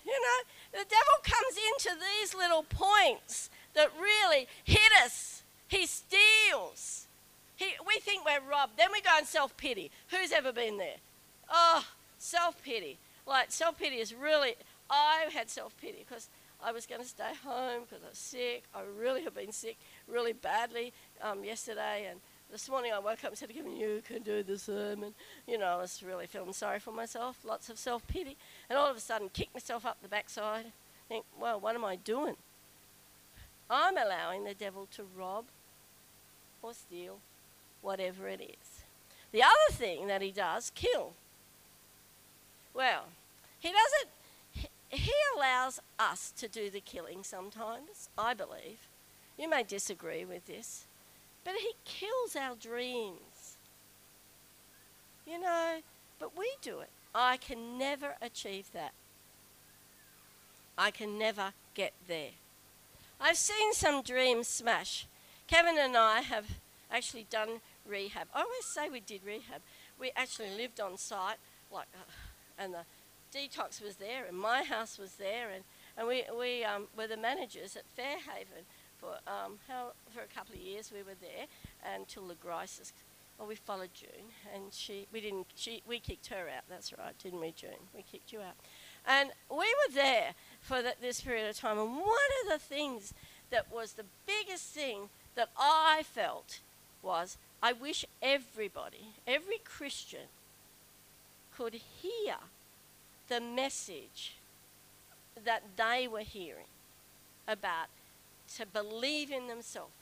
You 0.05 0.13
know, 0.13 0.39
the 0.75 0.85
devil 0.85 1.15
comes 1.23 1.57
into 1.73 1.97
these 2.01 2.35
little 2.35 2.65
points 2.65 3.49
that 3.75 3.91
really 3.99 4.49
hit 4.65 4.91
us. 5.05 5.45
He 5.69 5.87
steals. 5.87 7.07
He, 7.55 7.67
we 7.87 8.01
think 8.01 8.25
we're 8.25 8.41
robbed. 8.51 8.77
Then 8.77 8.89
we 8.93 9.01
go 9.01 9.11
and 9.17 9.27
self 9.27 9.57
pity. 9.57 9.93
Who's 10.09 10.33
ever 10.33 10.53
been 10.53 10.79
there? 10.79 10.97
Oh, 11.49 11.85
self 12.19 12.61
pity. 12.63 12.99
Like, 13.27 13.53
self 13.53 13.79
pity 13.79 13.97
is 13.97 14.13
really, 14.13 14.55
I 14.91 15.27
had 15.33 15.49
self 15.49 15.77
pity 15.81 16.05
because 16.07 16.29
I 16.63 16.73
was 16.73 16.87
going 16.87 17.01
to 17.01 17.07
stay 17.07 17.33
home 17.45 17.83
because 17.83 18.03
I 18.05 18.09
was 18.09 18.19
sick. 18.19 18.65
I 18.75 18.81
really 18.99 19.23
have 19.23 19.35
been 19.35 19.53
sick 19.53 19.77
really 20.09 20.33
badly 20.33 20.93
um, 21.23 21.45
yesterday. 21.45 22.09
And 22.11 22.21
this 22.55 22.71
morning 22.71 22.93
I 22.93 23.01
woke 23.01 23.25
up 23.25 23.31
and 23.31 23.37
said 23.37 23.53
Kevin, 23.53 23.75
You 23.75 24.01
can 24.07 24.23
do 24.23 24.45
the 24.45 24.57
sermon. 24.57 25.13
You 25.45 25.59
know, 25.59 25.67
I 25.67 25.77
was 25.77 26.05
really 26.05 26.29
feeling 26.29 26.53
sorry 26.53 26.79
for 26.79 26.93
myself, 26.93 27.39
lots 27.45 27.69
of 27.69 27.81
self 27.81 28.07
pity. 28.07 28.37
And 28.71 28.79
all 28.79 28.89
of 28.89 28.97
a 28.97 29.01
sudden, 29.01 29.29
kicked 29.29 29.55
myself 29.55 29.85
up 29.85 29.99
the 30.01 30.09
backside. 30.09 30.67
Think, 31.09 31.25
Well, 31.37 31.59
what 31.59 31.75
am 31.75 31.85
I 31.85 31.97
doing? 31.97 32.37
I'm 33.69 33.97
allowing 33.97 34.45
the 34.45 34.55
devil 34.55 34.87
to 34.95 35.03
rob 35.19 35.47
or 36.63 36.75
steal, 36.75 37.19
whatever 37.83 38.29
it 38.29 38.41
is. 38.41 38.85
The 39.33 39.43
other 39.43 39.73
thing 39.73 40.07
that 40.07 40.23
he 40.23 40.31
does, 40.31 40.71
kill. 40.77 41.15
Well, 42.73 43.07
he 43.59 43.73
doesn't, 43.73 44.71
he 44.91 45.13
allows 45.37 45.81
us 45.99 46.33
to 46.37 46.47
do 46.47 46.71
the 46.71 46.81
killing 46.81 47.25
sometimes, 47.25 48.11
I 48.17 48.33
believe. 48.33 48.87
You 49.37 49.51
may 49.51 49.65
disagree 49.65 50.25
with 50.25 50.47
this, 50.47 50.85
but 51.45 51.55
he 51.61 51.73
kills 51.85 52.37
our 52.37 52.57
dreams. 52.57 53.57
You 55.27 55.41
know, 55.41 55.79
but 56.19 56.37
we 56.37 56.51
do 56.63 56.81
it. 56.81 56.91
I 57.15 57.37
can 57.37 57.79
never 57.79 58.15
achieve 58.21 58.73
that. 58.73 58.93
I 60.77 60.91
can 60.91 61.19
never 61.19 61.53
get 61.75 61.93
there. 62.09 62.31
I've 63.21 63.37
seen 63.37 63.73
some 63.73 64.03
dreams 64.03 64.49
smash. 64.49 65.07
Kevin 65.47 65.79
and 65.79 65.97
I 65.97 66.21
have 66.21 66.47
actually 66.91 67.27
done 67.31 67.61
rehab. 67.87 68.27
I 68.35 68.41
always 68.41 68.65
say 68.65 68.89
we 68.89 69.01
did 69.01 69.25
rehab. 69.25 69.63
We 69.99 70.11
actually 70.17 70.51
lived 70.51 70.81
on 70.81 70.97
site, 70.99 71.37
like, 71.73 71.87
uh, 71.95 72.11
and 72.59 72.75
the 72.75 72.85
detox 73.33 73.83
was 73.83 73.97
there, 73.97 74.25
and 74.27 74.39
my 74.39 74.65
house 74.65 74.99
was 74.99 75.15
there, 75.15 75.51
and, 75.51 75.65
and 75.97 76.09
we, 76.09 76.25
we 76.37 76.65
um, 76.65 76.89
were 76.97 77.07
the 77.07 77.17
managers 77.17 77.77
at 77.77 77.85
Fairhaven 77.97 78.65
for 79.05 79.31
um, 79.31 79.59
how, 79.69 79.93
for 80.13 80.21
a 80.21 80.35
couple 80.35 80.55
of 80.55 80.61
years. 80.61 80.91
We 80.93 81.03
were 81.03 81.19
there 81.21 81.47
until 81.95 82.27
the 82.27 82.35
crisis. 82.35 82.93
Well, 83.39 83.49
we 83.49 83.57
followed 83.57 83.91
June, 83.95 84.31
and 84.55 84.73
she 84.73 85.07
we 85.13 85.21
didn't 85.21 85.47
she 85.55 85.83
we 85.87 85.99
kicked 85.99 86.29
her 86.29 86.49
out. 86.49 86.65
That's 86.69 86.93
right, 86.97 87.19
didn't 87.23 87.41
we, 87.41 87.53
June? 87.53 87.91
We 87.95 88.03
kicked 88.03 88.33
you 88.33 88.41
out, 88.41 88.55
and 89.07 89.31
we 89.51 89.57
were 89.57 89.95
there 89.95 90.35
for 90.61 90.83
the, 90.83 90.95
this 91.01 91.21
period 91.21 91.49
of 91.49 91.57
time. 91.57 91.79
And 91.79 91.97
one 91.97 92.31
of 92.45 92.51
the 92.53 92.59
things 92.59 93.13
that 93.51 93.73
was 93.73 93.93
the 93.93 94.05
biggest 94.27 94.73
thing 94.73 95.09
that 95.35 95.51
I 95.59 96.03
felt 96.05 96.61
was 97.03 97.37
I 97.63 97.73
wish 97.73 98.05
everybody, 98.23 99.09
every 99.27 99.59
Christian, 99.65 100.29
could 101.57 101.75
hear 101.75 102.37
the 103.29 103.41
message 103.41 104.37
that 105.45 105.63
they 105.77 106.07
were 106.07 106.21
hearing 106.21 106.67
about 107.49 107.89
to 108.57 108.67
believe 108.67 109.31
in 109.31 109.47
themselves, 109.47 109.93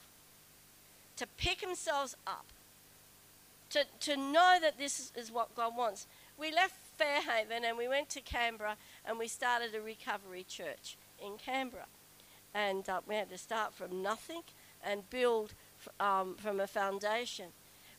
to 1.17 1.27
pick 1.37 1.61
themselves 1.61 2.15
up, 2.27 2.45
to, 3.69 3.85
to 4.01 4.15
know 4.15 4.57
that 4.61 4.77
this 4.77 5.11
is 5.15 5.31
what 5.31 5.55
God 5.55 5.75
wants. 5.75 6.07
We 6.37 6.51
left 6.51 6.75
Fairhaven 6.97 7.63
and 7.65 7.77
we 7.77 7.87
went 7.87 8.09
to 8.09 8.21
Canberra 8.21 8.77
and 9.05 9.17
we 9.17 9.27
started 9.27 9.73
a 9.75 9.81
recovery 9.81 10.45
church 10.47 10.97
in 11.23 11.37
Canberra. 11.37 11.87
And 12.53 12.87
uh, 12.87 13.01
we 13.07 13.15
had 13.15 13.29
to 13.31 13.37
start 13.37 13.73
from 13.73 14.01
nothing 14.03 14.41
and 14.83 15.09
build 15.09 15.53
um, 15.99 16.35
from 16.35 16.59
a 16.59 16.67
foundation. 16.67 17.47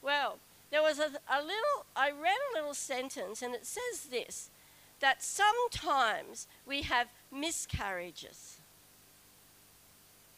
Well, 0.01 0.39
there 0.71 0.83
was 0.83 0.99
a, 0.99 1.11
a 1.29 1.41
little, 1.41 1.87
I 1.97 2.11
read 2.11 2.37
a 2.53 2.59
little 2.59 2.75
sentence 2.75 3.43
and 3.43 3.55
it 3.55 3.67
says 3.67 4.07
this 4.11 4.51
that 5.01 5.23
sometimes 5.23 6.47
we 6.67 6.83
have 6.83 7.09
miscarriages. 7.31 8.59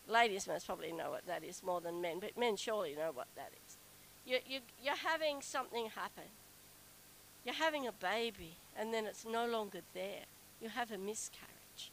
Ladies 0.09 0.47
must 0.47 0.67
probably 0.67 0.93
know 0.93 1.11
what 1.11 1.27
that 1.27 1.43
is 1.43 1.63
more 1.63 1.81
than 1.81 2.01
men, 2.01 2.19
but 2.21 2.39
men 2.39 2.57
surely 2.57 2.95
know 2.95 3.11
what 3.13 3.27
that 3.35 3.51
is. 3.67 3.77
You, 4.25 4.39
you, 4.47 4.61
you're 4.83 4.97
having 4.97 5.41
something 5.41 5.87
happen. 5.95 6.31
You're 7.45 7.55
having 7.55 7.87
a 7.87 7.93
baby, 7.93 8.57
and 8.77 8.93
then 8.93 9.07
it's 9.07 9.25
no 9.25 9.47
longer 9.47 9.81
there. 9.95 10.25
You 10.61 10.69
have 10.69 10.91
a 10.91 10.99
miscarriage. 10.99 11.91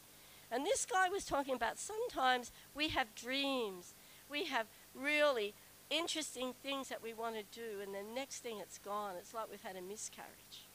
And 0.50 0.64
this 0.64 0.86
guy 0.86 1.08
was 1.08 1.24
talking 1.24 1.54
about 1.54 1.78
sometimes 1.78 2.52
we 2.74 2.88
have 2.88 3.14
dreams, 3.14 3.94
we 4.30 4.44
have 4.44 4.66
really 4.94 5.54
interesting 5.90 6.54
things 6.62 6.88
that 6.88 7.02
we 7.02 7.12
want 7.12 7.36
to 7.36 7.42
do, 7.52 7.80
and 7.82 7.94
the 7.94 8.02
next 8.14 8.40
thing 8.40 8.58
it's 8.60 8.78
gone. 8.78 9.14
It's 9.18 9.34
like 9.34 9.50
we've 9.50 9.62
had 9.62 9.76
a 9.76 9.82
miscarriage. 9.82 10.66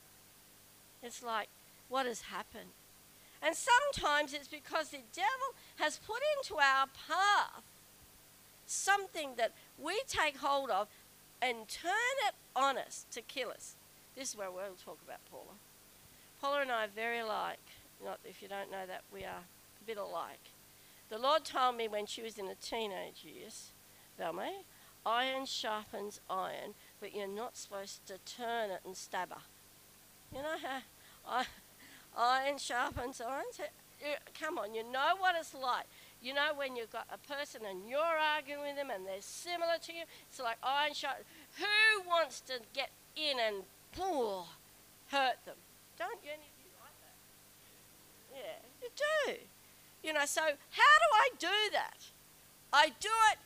It's 1.01 1.23
like, 1.23 1.49
what 1.87 2.05
has 2.05 2.21
happened? 2.21 2.71
And 3.41 3.55
sometimes 3.55 4.33
it's 4.33 4.47
because 4.47 4.89
the 4.89 5.01
devil 5.13 5.55
has 5.77 5.99
put 6.05 6.19
into 6.37 6.55
our 6.55 6.87
path 7.07 7.63
something 8.65 9.31
that 9.37 9.53
we 9.81 10.01
take 10.07 10.37
hold 10.37 10.69
of 10.69 10.87
and 11.41 11.67
turn 11.67 11.91
it 12.27 12.35
on 12.55 12.77
us 12.77 13.05
to 13.11 13.21
kill 13.21 13.49
us. 13.49 13.75
This 14.15 14.31
is 14.31 14.37
where 14.37 14.51
we'll 14.51 14.75
talk 14.83 14.99
about 15.03 15.19
Paula. 15.31 15.55
Paula 16.41 16.61
and 16.61 16.71
I 16.71 16.85
are 16.85 16.89
very 16.93 17.19
alike. 17.19 17.59
Not 18.03 18.19
if 18.25 18.41
you 18.41 18.47
don't 18.47 18.71
know 18.71 18.85
that, 18.87 19.01
we 19.13 19.23
are 19.23 19.43
a 19.81 19.85
bit 19.85 19.97
alike. 19.97 20.51
The 21.09 21.17
Lord 21.17 21.45
told 21.45 21.77
me 21.77 21.87
when 21.87 22.05
she 22.05 22.21
was 22.21 22.37
in 22.37 22.47
her 22.47 22.55
teenage 22.61 23.23
years, 23.23 23.71
Valme, 24.19 24.63
iron 25.05 25.45
sharpens 25.45 26.19
iron, 26.29 26.75
but 26.99 27.15
you're 27.15 27.27
not 27.27 27.57
supposed 27.57 28.05
to 28.07 28.17
turn 28.25 28.69
it 28.69 28.81
and 28.85 28.95
stab 28.95 29.29
her. 29.29 29.41
You 30.33 30.43
know 30.43 30.57
how 31.25 31.43
iron 32.17 32.57
sharpens 32.57 33.21
iron? 33.21 33.45
Come 34.39 34.57
on, 34.57 34.73
you 34.73 34.83
know 34.83 35.15
what 35.19 35.35
it's 35.37 35.53
like. 35.53 35.85
You 36.21 36.33
know 36.33 36.51
when 36.55 36.75
you've 36.75 36.91
got 36.91 37.07
a 37.13 37.17
person 37.17 37.61
and 37.69 37.87
you're 37.87 37.99
arguing 37.99 38.61
with 38.61 38.75
them 38.75 38.89
and 38.89 39.05
they're 39.05 39.21
similar 39.21 39.77
to 39.83 39.93
you? 39.93 40.03
It's 40.29 40.39
like 40.39 40.57
iron 40.61 40.93
sharp. 40.93 41.17
Who 41.57 42.07
wants 42.07 42.41
to 42.41 42.59
get 42.73 42.89
in 43.15 43.37
and 43.39 43.63
oh, 43.99 44.47
hurt 45.07 45.37
them? 45.45 45.55
Don't 45.97 46.19
you? 46.23 46.31
Yeah, 48.33 48.59
you 48.81 48.89
do. 48.95 49.33
You 50.03 50.13
know, 50.13 50.25
so 50.25 50.41
how 50.41 50.47
do 50.47 51.09
I 51.13 51.29
do 51.39 51.71
that? 51.73 51.97
I 52.71 52.89
do 52.99 53.09
it 53.31 53.37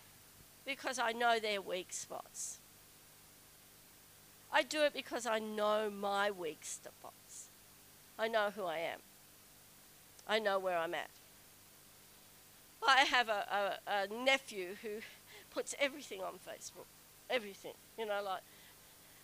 because 0.65 0.99
I 0.99 1.11
know 1.11 1.39
their 1.39 1.61
weak 1.61 1.93
spots. 1.93 2.59
I 4.51 4.61
do 4.61 4.83
it 4.83 4.93
because 4.93 5.25
I 5.25 5.39
know 5.39 5.89
my 5.89 6.29
weak 6.29 6.59
spots. 6.61 7.22
I 8.23 8.29
know 8.29 8.51
who 8.55 8.63
I 8.63 8.77
am. 8.77 8.99
I 10.25 10.39
know 10.39 10.57
where 10.57 10.77
I'm 10.77 10.93
at. 10.93 11.09
I 12.87 13.01
have 13.01 13.27
a, 13.27 13.77
a, 13.85 13.91
a 13.91 14.23
nephew 14.23 14.77
who 14.81 15.01
puts 15.53 15.75
everything 15.77 16.21
on 16.21 16.35
Facebook. 16.35 16.85
Everything. 17.29 17.73
You 17.99 18.05
know, 18.05 18.21
like, 18.23 18.43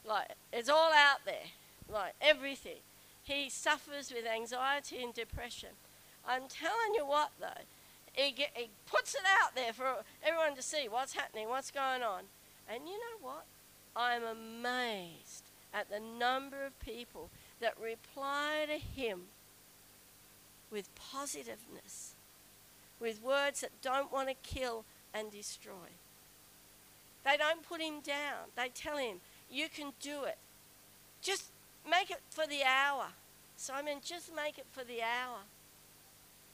like 0.06 0.28
it's 0.52 0.68
all 0.68 0.92
out 0.92 1.20
there. 1.26 1.48
Like 1.90 2.14
everything. 2.20 2.82
He 3.24 3.50
suffers 3.50 4.12
with 4.14 4.26
anxiety 4.28 5.02
and 5.02 5.14
depression. 5.14 5.70
I'm 6.28 6.50
telling 6.50 6.94
you 6.94 7.06
what, 7.06 7.32
though, 7.40 7.64
he, 8.12 8.32
get, 8.32 8.50
he 8.54 8.68
puts 8.86 9.16
it 9.16 9.22
out 9.42 9.56
there 9.56 9.72
for 9.72 10.04
everyone 10.22 10.58
to 10.58 10.62
see 10.62 10.88
what's 10.90 11.14
happening, 11.14 11.48
what's 11.48 11.72
going 11.72 12.04
on. 12.04 12.24
And 12.70 12.82
you 12.86 12.96
know 12.96 13.22
what? 13.22 13.46
I'm 13.96 14.24
amazed 14.24 15.44
at 15.74 15.90
the 15.90 16.02
number 16.02 16.66
of 16.66 16.78
people 16.82 17.30
that 17.60 17.80
reply 17.80 18.66
to 18.68 18.78
him 18.78 19.24
with 20.72 20.94
positiveness, 20.96 22.16
with 23.00 23.22
words 23.22 23.62
that 23.62 23.82
don't 23.82 24.12
want 24.12 24.30
to 24.30 24.36
kill 24.44 24.86
and 25.14 25.32
destroy. 25.32 25.94
They 27.26 27.38
don't 27.38 27.68
put 27.68 27.82
him 27.82 28.00
down. 28.02 28.50
They 28.56 28.70
tell 28.70 28.98
him, 28.98 29.18
You 29.50 29.68
can 29.70 29.94
do 30.00 30.24
it. 30.24 30.38
Just 31.22 31.52
make 31.90 32.12
it 32.12 32.22
for 32.30 32.48
the 32.48 32.64
hour. 32.64 33.08
Simon, 33.58 33.98
just 34.04 34.34
make 34.34 34.58
it 34.58 34.66
for 34.72 34.84
the 34.84 35.02
hour. 35.02 35.40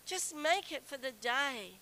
Just 0.05 0.35
make 0.35 0.71
it 0.71 0.83
for 0.85 0.97
the 0.97 1.11
day. 1.11 1.79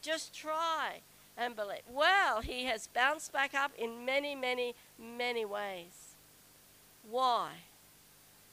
Just 0.00 0.34
try 0.34 1.00
and 1.36 1.56
believe. 1.56 1.82
Well, 1.90 2.40
he 2.42 2.64
has 2.64 2.86
bounced 2.86 3.32
back 3.32 3.54
up 3.54 3.72
in 3.76 4.04
many, 4.04 4.34
many, 4.34 4.74
many 4.98 5.44
ways. 5.44 6.14
Why? 7.08 7.50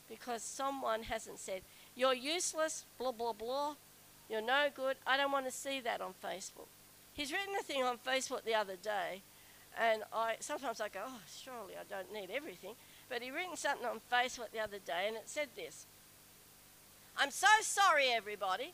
Because 0.09 0.43
someone 0.43 1.03
hasn't 1.03 1.39
said, 1.39 1.61
You're 1.95 2.13
useless, 2.13 2.85
blah, 2.97 3.11
blah, 3.11 3.33
blah. 3.33 3.75
You're 4.29 4.41
no 4.41 4.67
good. 4.73 4.97
I 5.07 5.17
don't 5.17 5.31
want 5.31 5.45
to 5.45 5.51
see 5.51 5.79
that 5.81 6.01
on 6.01 6.13
Facebook. 6.23 6.67
he's 7.13 7.31
written 7.31 7.55
a 7.59 7.63
thing 7.63 7.83
on 7.83 7.97
Facebook 7.97 8.43
the 8.45 8.53
other 8.53 8.75
day, 8.75 9.23
and 9.77 10.03
I 10.13 10.35
sometimes 10.39 10.79
I 10.79 10.89
go, 10.89 11.01
oh, 11.05 11.21
surely 11.27 11.73
I 11.79 11.83
don't 11.89 12.13
need 12.13 12.29
everything. 12.33 12.75
But 13.09 13.23
he 13.23 13.31
written 13.31 13.57
something 13.57 13.87
on 13.87 13.99
Facebook 14.11 14.51
the 14.53 14.59
other 14.59 14.77
day, 14.85 15.05
and 15.07 15.17
it 15.17 15.23
said 15.25 15.49
this. 15.55 15.87
I'm 17.17 17.31
so 17.31 17.47
sorry, 17.61 18.09
everybody, 18.09 18.73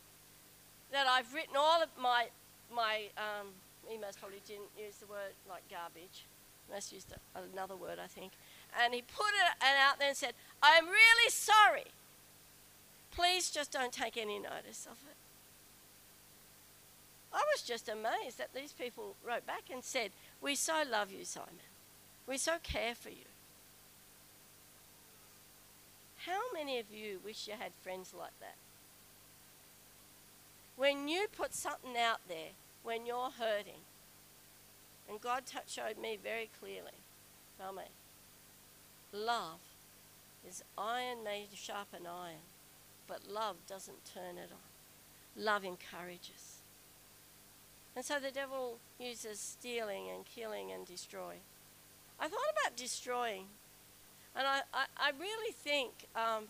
that 0.91 1.07
I've 1.07 1.33
written 1.33 1.55
all 1.57 1.81
of 1.81 1.89
my 1.99 2.27
my 2.73 3.07
um, 3.17 3.47
emails. 3.89 4.19
Probably 4.19 4.41
didn't 4.45 4.69
use 4.77 4.97
the 4.97 5.07
word 5.07 5.33
like 5.49 5.63
garbage. 5.69 6.25
Most 6.71 6.91
used 6.91 7.13
another 7.53 7.75
word, 7.75 7.99
I 8.03 8.07
think. 8.07 8.31
And 8.81 8.93
he 8.93 9.01
put 9.01 9.27
it 9.27 9.63
out 9.63 9.99
there 9.99 10.09
and 10.09 10.17
said, 10.17 10.33
"I'm 10.61 10.87
really 10.87 11.29
sorry. 11.29 11.91
Please 13.11 13.49
just 13.49 13.71
don't 13.71 13.93
take 13.93 14.17
any 14.17 14.39
notice 14.39 14.85
of 14.85 14.97
it." 15.09 15.15
I 17.35 17.43
was 17.53 17.63
just 17.63 17.89
amazed 17.89 18.37
that 18.37 18.53
these 18.55 18.71
people 18.71 19.15
wrote 19.21 19.45
back 19.45 19.63
and 19.69 19.83
said, 19.83 20.11
We 20.41 20.55
so 20.55 20.83
love 20.89 21.11
you, 21.11 21.25
Simon. 21.25 21.67
We 22.25 22.37
so 22.37 22.53
care 22.63 22.95
for 22.95 23.09
you. 23.09 23.27
How 26.25 26.39
many 26.53 26.79
of 26.79 26.85
you 26.89 27.19
wish 27.23 27.45
you 27.47 27.55
had 27.59 27.73
friends 27.83 28.13
like 28.17 28.39
that? 28.39 28.55
When 30.77 31.09
you 31.09 31.27
put 31.27 31.53
something 31.53 31.97
out 31.97 32.21
there, 32.29 32.51
when 32.83 33.05
you're 33.05 33.31
hurting, 33.37 33.83
and 35.09 35.19
God 35.19 35.43
showed 35.67 35.97
me 35.97 36.17
very 36.21 36.49
clearly, 36.59 37.03
tell 37.59 37.73
me, 37.73 37.83
love 39.15 39.59
is 40.47 40.63
iron 40.77 41.23
made 41.23 41.49
to 41.51 41.57
sharpen 41.57 42.05
iron, 42.05 42.45
but 43.07 43.27
love 43.27 43.55
doesn't 43.67 44.05
turn 44.05 44.37
it 44.37 44.51
on. 44.51 45.43
Love 45.43 45.63
encourages. 45.63 46.59
And 47.95 48.03
so 48.03 48.19
the 48.19 48.31
devil 48.31 48.77
uses 48.99 49.39
stealing 49.39 50.09
and 50.13 50.25
killing 50.25 50.71
and 50.71 50.85
destroy. 50.85 51.35
I 52.19 52.27
thought 52.27 52.39
about 52.61 52.77
destroying, 52.77 53.45
and 54.35 54.45
I, 54.47 54.61
I, 54.73 54.85
I 54.97 55.11
really 55.19 55.53
think 55.53 55.91
um, 56.15 56.45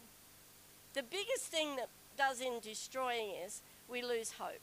the 0.93 1.03
biggest 1.03 1.45
thing 1.45 1.75
that 1.75 1.89
does 2.17 2.41
in 2.41 2.59
destroying 2.61 3.31
is 3.45 3.61
we 3.89 4.01
lose 4.01 4.33
hope. 4.33 4.61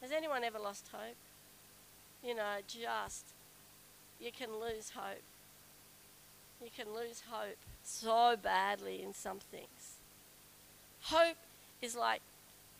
Has 0.00 0.12
anyone 0.12 0.44
ever 0.44 0.58
lost 0.58 0.88
hope? 0.92 1.16
You 2.22 2.34
know, 2.34 2.58
just, 2.66 3.26
you 4.20 4.30
can 4.36 4.50
lose 4.60 4.90
hope. 4.94 5.22
You 6.62 6.70
can 6.76 6.92
lose 6.94 7.22
hope 7.30 7.56
so 7.82 8.36
badly 8.40 9.02
in 9.02 9.14
some 9.14 9.38
things. 9.38 9.98
Hope 11.02 11.36
is 11.80 11.96
like, 11.96 12.20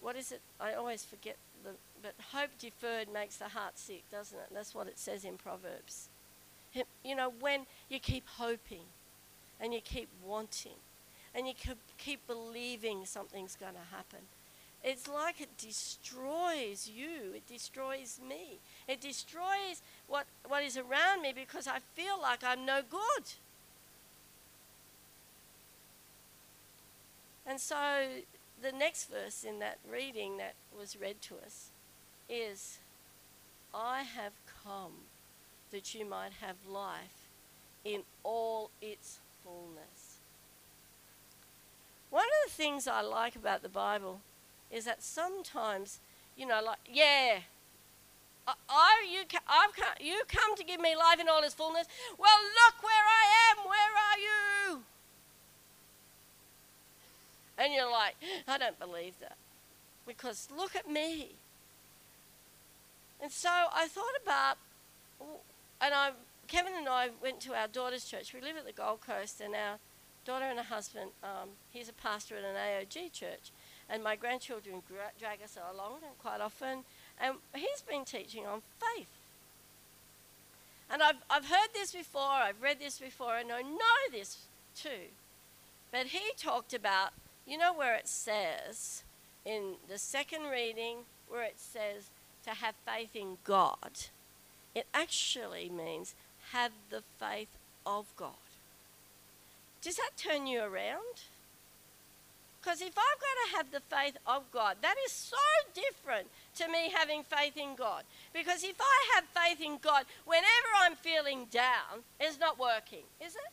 what 0.01 0.17
is 0.17 0.33
it? 0.33 0.41
I 0.61 0.75
always 0.75 1.05
forget 1.05 1.37
the, 1.65 1.71
but 2.03 2.15
hope 2.33 2.51
deferred 2.59 3.13
makes 3.13 3.37
the 3.37 3.49
heart 3.49 3.79
sick, 3.79 4.03
doesn't 4.11 4.39
it? 4.39 4.49
That's 4.53 4.75
what 4.75 4.87
it 4.87 4.99
says 4.99 5.25
in 5.25 5.37
Proverbs. 5.37 6.09
You 7.05 7.17
know, 7.17 7.33
when 7.41 7.67
you 7.89 7.99
keep 7.99 8.25
hoping 8.27 8.85
and 9.61 9.73
you 9.73 9.81
keep 9.81 10.09
wanting 10.25 10.79
and 11.35 11.47
you 11.47 11.55
keep 11.97 12.27
believing 12.27 13.07
something's 13.07 13.57
going 13.57 13.75
to 13.75 13.97
happen, 13.97 14.21
it's 14.85 15.09
like 15.09 15.41
it 15.41 15.57
destroys 15.57 16.89
you. 16.89 17.33
It 17.35 17.47
destroys 17.47 18.21
me. 18.27 18.59
It 18.87 19.01
destroys 19.01 19.83
what, 20.07 20.27
what 20.47 20.63
is 20.63 20.77
around 20.77 21.23
me 21.23 21.33
because 21.35 21.67
I 21.67 21.79
feel 21.95 22.21
like 22.21 22.45
I'm 22.45 22.65
no 22.65 22.81
good. 22.89 23.25
And 27.49 27.59
so 27.59 27.77
the 28.61 28.73
next 28.73 29.11
verse 29.11 29.43
in 29.43 29.59
that 29.61 29.79
reading 29.91 30.37
that 30.37 30.55
was 30.79 31.01
read 31.01 31.23
to 31.23 31.37
us 31.37 31.71
is 32.29 32.79
I 33.75 34.03
have 34.03 34.33
come 34.65 34.93
that 35.71 35.95
you 35.95 36.05
might 36.05 36.33
have 36.43 36.57
life 36.69 37.29
in 37.87 38.03
all 38.23 38.71
its 38.83 39.19
fullness. 39.43 40.19
One 42.11 42.25
of 42.25 42.51
the 42.51 42.55
things 42.55 42.87
I 42.87 43.01
like 43.01 43.35
about 43.35 43.63
the 43.63 43.69
Bible 43.71 44.21
is 44.71 44.85
that 44.85 45.03
sometimes, 45.03 46.01
you 46.37 46.47
know, 46.47 46.61
like, 46.63 46.79
yeah, 46.87 47.39
I, 48.47 49.07
you, 49.11 49.21
I've 49.47 49.75
come, 49.75 49.95
you 50.01 50.23
come 50.29 50.55
to 50.55 50.65
give 50.65 50.81
me 50.81 50.95
life 50.95 51.19
in 51.19 51.29
all 51.29 51.43
its 51.43 51.55
fullness. 51.55 51.87
Well, 52.19 52.39
look 52.43 52.83
where 52.83 52.93
I 52.93 53.53
am. 53.53 53.65
Where 53.67 53.75
are 53.79 54.19
you? 54.19 54.83
And 57.59 57.73
you're 57.73 57.91
like, 57.91 58.15
I 58.47 58.57
don't 58.57 58.79
believe 58.79 59.15
that. 59.21 59.37
Because 60.07 60.49
look 60.57 60.77
at 60.77 60.89
me. 60.91 61.33
And 63.21 63.33
so 63.33 63.51
I 63.51 63.89
thought 63.89 64.05
about, 64.23 64.57
and 65.81 65.93
I, 65.93 66.11
Kevin 66.47 66.73
and 66.77 66.89
I 66.89 67.11
went 67.21 67.41
to 67.41 67.55
our 67.55 67.67
daughter's 67.67 68.05
church. 68.05 68.33
We 68.33 68.41
live 68.41 68.57
at 68.57 68.65
the 68.65 68.73
Gold 68.73 69.01
Coast, 69.01 69.41
and 69.41 69.55
our 69.55 69.79
daughter 70.25 70.45
and 70.45 70.59
her 70.59 70.65
husband, 70.65 71.11
um, 71.23 71.51
he's 71.71 71.89
a 71.89 71.93
pastor 71.93 72.37
at 72.37 72.45
an 72.45 72.55
AOG 72.55 73.13
church. 73.13 73.51
And 73.91 74.05
my 74.05 74.15
grandchildren 74.15 74.83
gra- 74.87 75.13
drag 75.19 75.43
us 75.43 75.59
along 75.73 75.97
quite 76.21 76.41
often. 76.41 76.85
And 77.21 77.37
he's 77.55 77.83
been 77.83 78.05
teaching 78.05 78.47
on 78.47 78.63
faith. 78.79 79.09
And 80.91 81.03
I've, 81.03 81.17
I've 81.29 81.47
heard 81.47 81.69
this 81.75 81.93
before, 81.93 82.23
I've 82.23 82.63
read 82.63 82.79
this 82.79 82.99
before, 82.99 83.37
and 83.37 83.51
I 83.53 83.63
know 83.63 83.99
this 84.11 84.47
too. 84.75 85.11
But 85.91 86.09
he 86.09 86.21
talked 86.37 86.73
about 86.73 87.11
you 87.49 87.57
know 87.57 87.73
where 87.73 87.95
it 87.95 88.07
says 88.07 89.03
in 89.45 89.75
the 89.89 89.99
second 89.99 90.45
reading, 90.53 90.99
where 91.29 91.43
it 91.43 91.59
says 91.59 92.11
to 92.45 92.51
have 92.51 92.75
faith 92.87 93.17
in 93.17 93.39
God? 93.43 94.09
It 94.75 94.87
actually 94.93 95.71
means 95.71 96.15
have 96.53 96.73
the 96.91 97.03
faith 97.19 97.49
of 97.87 98.07
God. 98.17 98.33
Does 99.81 99.97
that 99.97 100.11
turn 100.17 100.47
you 100.47 100.61
around? 100.61 101.23
Because 102.61 102.83
if 102.83 102.89
I've 102.89 102.95
got 102.95 102.99
to 102.99 103.57
have 103.57 103.71
the 103.71 103.97
faith 103.97 104.17
of 104.27 104.43
God, 104.53 104.77
that 104.83 104.97
is 105.07 105.13
so 105.13 105.37
different 105.75 106.27
to 106.57 106.69
me 106.69 106.91
having 106.95 107.23
faith 107.23 107.57
in 107.57 107.77
God. 107.77 108.03
Because 108.35 108.63
if 108.63 108.77
I 108.81 109.15
have 109.15 109.25
faith 109.25 109.65
in 109.65 109.79
God, 109.81 110.05
whenever 110.27 110.47
I'm 110.81 110.97
feeling 110.97 111.47
down, 111.51 112.05
it's 112.21 112.39
not 112.39 112.59
working, 112.59 113.05
is 113.25 113.37
it? 113.37 113.53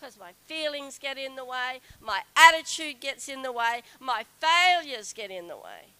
Because 0.00 0.18
my 0.18 0.32
feelings 0.46 0.98
get 0.98 1.18
in 1.18 1.36
the 1.36 1.44
way, 1.44 1.80
my 2.00 2.20
attitude 2.36 3.00
gets 3.00 3.28
in 3.28 3.42
the 3.42 3.52
way, 3.52 3.82
my 3.98 4.24
failures 4.40 5.12
get 5.12 5.30
in 5.30 5.48
the 5.48 5.56
way. 5.56 5.92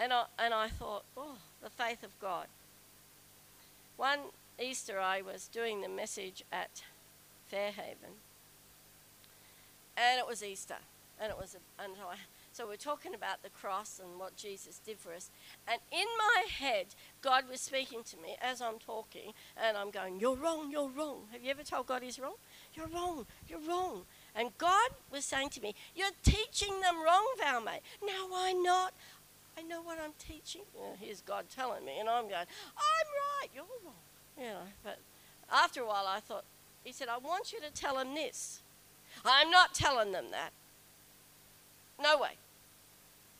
And 0.00 0.12
I, 0.12 0.24
and 0.38 0.54
I 0.54 0.68
thought, 0.68 1.04
oh, 1.16 1.36
the 1.62 1.70
faith 1.70 2.02
of 2.02 2.18
God. 2.20 2.46
One 3.96 4.18
Easter, 4.60 5.00
I 5.00 5.22
was 5.22 5.48
doing 5.48 5.80
the 5.80 5.88
message 5.88 6.44
at 6.52 6.82
Fairhaven, 7.48 8.14
and 9.96 10.18
it 10.18 10.26
was 10.26 10.42
Easter, 10.42 10.76
and 11.20 11.30
it 11.30 11.38
was, 11.38 11.56
a, 11.56 11.82
and 11.82 11.94
I 12.00 12.16
so 12.58 12.66
we're 12.66 12.74
talking 12.74 13.14
about 13.14 13.44
the 13.44 13.50
cross 13.50 14.00
and 14.02 14.18
what 14.18 14.34
Jesus 14.34 14.80
did 14.84 14.98
for 14.98 15.12
us. 15.12 15.30
And 15.68 15.80
in 15.92 16.06
my 16.18 16.42
head, 16.50 16.86
God 17.22 17.44
was 17.48 17.60
speaking 17.60 18.02
to 18.10 18.16
me 18.16 18.34
as 18.42 18.60
I'm 18.60 18.80
talking, 18.80 19.32
and 19.64 19.76
I'm 19.76 19.92
going, 19.92 20.18
You're 20.18 20.34
wrong, 20.34 20.68
you're 20.68 20.88
wrong. 20.88 21.28
Have 21.30 21.44
you 21.44 21.52
ever 21.52 21.62
told 21.62 21.86
God 21.86 22.02
He's 22.02 22.18
wrong? 22.18 22.34
You're 22.74 22.88
wrong, 22.88 23.26
you're 23.46 23.60
wrong. 23.60 24.06
And 24.34 24.50
God 24.58 24.90
was 25.12 25.24
saying 25.24 25.50
to 25.50 25.60
me, 25.60 25.76
You're 25.94 26.10
teaching 26.24 26.80
them 26.80 26.96
wrong, 26.96 27.24
Valmay. 27.40 27.78
Now 28.04 28.26
why 28.28 28.50
not? 28.50 28.92
I 29.56 29.62
know 29.62 29.80
what 29.80 30.00
I'm 30.02 30.14
teaching. 30.18 30.62
Well, 30.74 30.96
here's 31.00 31.20
God 31.20 31.44
telling 31.54 31.84
me, 31.84 32.00
and 32.00 32.08
I'm 32.08 32.24
going, 32.24 32.34
I'm 32.34 33.08
right, 33.38 33.48
you're 33.54 33.64
wrong. 33.84 33.94
You 34.36 34.46
know, 34.46 34.66
but 34.82 34.98
after 35.48 35.82
a 35.82 35.86
while 35.86 36.06
I 36.08 36.18
thought, 36.18 36.44
He 36.82 36.90
said, 36.90 37.06
I 37.06 37.18
want 37.18 37.52
you 37.52 37.60
to 37.60 37.70
tell 37.70 37.98
them 37.98 38.16
this. 38.16 38.62
I'm 39.24 39.48
not 39.48 39.74
telling 39.74 40.10
them 40.10 40.32
that. 40.32 40.50
No 42.02 42.18
way. 42.18 42.30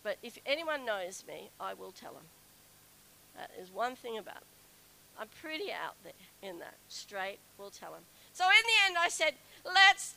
But 0.02 0.16
if 0.22 0.38
anyone 0.46 0.86
knows 0.86 1.24
me, 1.26 1.50
I 1.60 1.74
will 1.74 1.92
tell 1.92 2.12
them. 2.12 2.22
That 3.36 3.50
is 3.60 3.70
one 3.72 3.96
thing 3.96 4.18
about 4.18 4.40
me. 4.40 4.58
I'm 5.20 5.28
pretty 5.40 5.72
out 5.72 5.94
there 6.04 6.12
in 6.42 6.58
that. 6.60 6.74
Straight, 6.88 7.38
we'll 7.58 7.70
tell 7.70 7.92
them. 7.92 8.02
So 8.32 8.44
in 8.44 8.50
the 8.50 8.86
end, 8.86 8.96
I 8.98 9.08
said, 9.08 9.34
let's, 9.64 10.14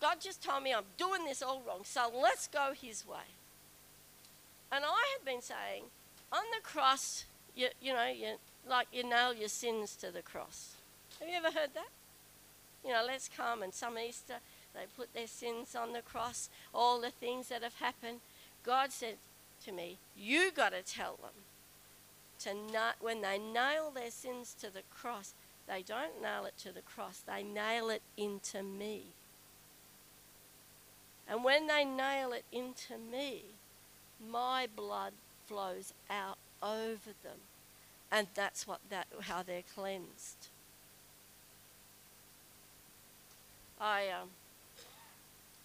God 0.00 0.16
just 0.20 0.42
told 0.42 0.62
me 0.62 0.74
I'm 0.74 0.84
doing 0.98 1.24
this 1.24 1.42
all 1.42 1.62
wrong, 1.66 1.80
so 1.84 2.10
let's 2.20 2.48
go 2.48 2.72
His 2.78 3.06
way. 3.06 3.28
And 4.70 4.84
I 4.84 5.16
had 5.16 5.24
been 5.24 5.42
saying, 5.42 5.84
on 6.30 6.42
the 6.54 6.62
cross, 6.62 7.24
you, 7.54 7.68
you 7.80 7.92
know, 7.92 8.06
you, 8.06 8.36
like 8.68 8.88
you 8.92 9.02
nail 9.04 9.34
your 9.34 9.48
sins 9.48 9.96
to 9.96 10.10
the 10.10 10.22
cross. 10.22 10.76
Have 11.20 11.28
you 11.28 11.36
ever 11.36 11.50
heard 11.50 11.70
that? 11.74 11.88
You 12.84 12.92
know, 12.92 13.04
let's 13.06 13.28
come 13.34 13.62
and 13.62 13.72
some 13.72 13.98
Easter, 13.98 14.36
they 14.74 14.82
put 14.96 15.12
their 15.14 15.26
sins 15.26 15.76
on 15.76 15.92
the 15.92 16.02
cross, 16.02 16.48
all 16.74 17.00
the 17.00 17.10
things 17.10 17.48
that 17.48 17.62
have 17.62 17.74
happened. 17.74 18.20
God 18.64 18.92
said, 18.92 19.16
to 19.64 19.72
me, 19.72 19.98
you 20.16 20.50
got 20.50 20.72
to 20.72 20.82
tell 20.82 21.18
them 21.22 21.44
to 22.40 22.72
not, 22.72 22.96
when 23.00 23.22
they 23.22 23.38
nail 23.38 23.90
their 23.94 24.10
sins 24.10 24.54
to 24.60 24.72
the 24.72 24.82
cross, 24.90 25.34
they 25.68 25.82
don't 25.82 26.20
nail 26.20 26.44
it 26.44 26.54
to 26.58 26.72
the 26.72 26.80
cross, 26.80 27.22
they 27.26 27.42
nail 27.42 27.90
it 27.90 28.02
into 28.16 28.62
me. 28.62 29.02
And 31.28 31.44
when 31.44 31.68
they 31.68 31.84
nail 31.84 32.32
it 32.32 32.44
into 32.50 32.94
me, 32.98 33.42
my 34.30 34.66
blood 34.74 35.12
flows 35.46 35.94
out 36.10 36.38
over 36.62 37.10
them. 37.22 37.38
And 38.10 38.26
that's 38.34 38.66
what 38.66 38.80
that 38.90 39.06
how 39.22 39.42
they're 39.42 39.62
cleansed. 39.74 40.48
I 43.80 44.08
um, 44.08 44.28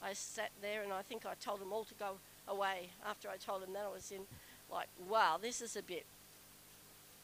I 0.02 0.14
sat 0.14 0.52
there 0.62 0.84
and 0.84 0.94
I 0.94 1.02
think 1.02 1.26
I 1.26 1.34
told 1.34 1.60
them 1.60 1.74
all 1.74 1.84
to 1.84 1.94
go 1.96 2.18
away 2.48 2.90
after 3.06 3.30
I 3.30 3.38
told 3.38 3.64
him 3.64 3.74
that 3.74 3.86
I 3.90 3.94
was 3.94 4.12
in 4.12 4.22
like, 4.72 4.88
wow, 5.10 5.38
this 5.42 5.62
is 5.62 5.76
a 5.76 5.82
bit 5.82 6.06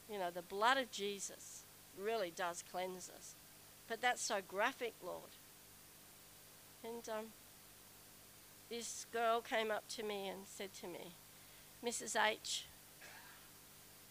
you 0.09 0.19
know, 0.19 0.29
the 0.31 0.41
blood 0.41 0.77
of 0.77 0.91
Jesus 0.91 1.63
really 1.97 2.31
does 2.35 2.63
cleanse 2.71 3.09
us. 3.09 3.35
But 3.87 4.01
that's 4.01 4.21
so 4.21 4.39
graphic, 4.47 4.93
Lord. 5.03 5.31
And 6.83 7.07
um, 7.09 7.25
this 8.69 9.05
girl 9.11 9.41
came 9.41 9.71
up 9.71 9.87
to 9.89 10.03
me 10.03 10.27
and 10.27 10.41
said 10.45 10.73
to 10.81 10.87
me, 10.87 11.13
Mrs. 11.85 12.15
H, 12.15 12.65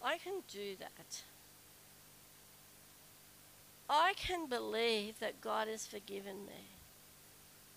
I 0.03 0.17
can 0.17 0.41
do 0.51 0.75
that. 0.79 1.23
I 3.89 4.13
can 4.15 4.47
believe 4.47 5.19
that 5.19 5.41
God 5.41 5.67
has 5.67 5.85
forgiven 5.85 6.45
me, 6.45 6.67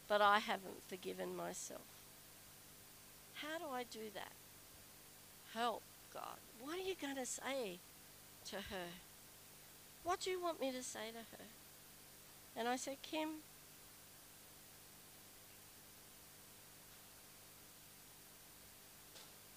but 0.09 0.21
I 0.21 0.39
haven't 0.39 0.83
forgiven 0.89 1.37
myself. 1.37 1.96
How 3.43 3.59
do 3.59 3.65
I 3.73 3.85
do 3.85 4.11
that? 4.15 4.33
Help, 5.53 5.83
God. 6.13 6.39
What 6.61 6.79
are 6.79 6.83
you 6.83 6.95
going 7.01 7.17
to 7.17 7.27
say 7.27 7.79
to 8.47 8.57
her? 8.57 8.89
What 10.05 10.21
do 10.21 10.31
you 10.31 10.41
want 10.41 10.61
me 10.61 10.73
to 10.73 10.83
say 10.83 11.11
to 11.11 11.19
her? 11.19 11.45
And 12.57 12.69
I 12.69 12.77
said, 12.77 12.97
Kim, 13.03 13.29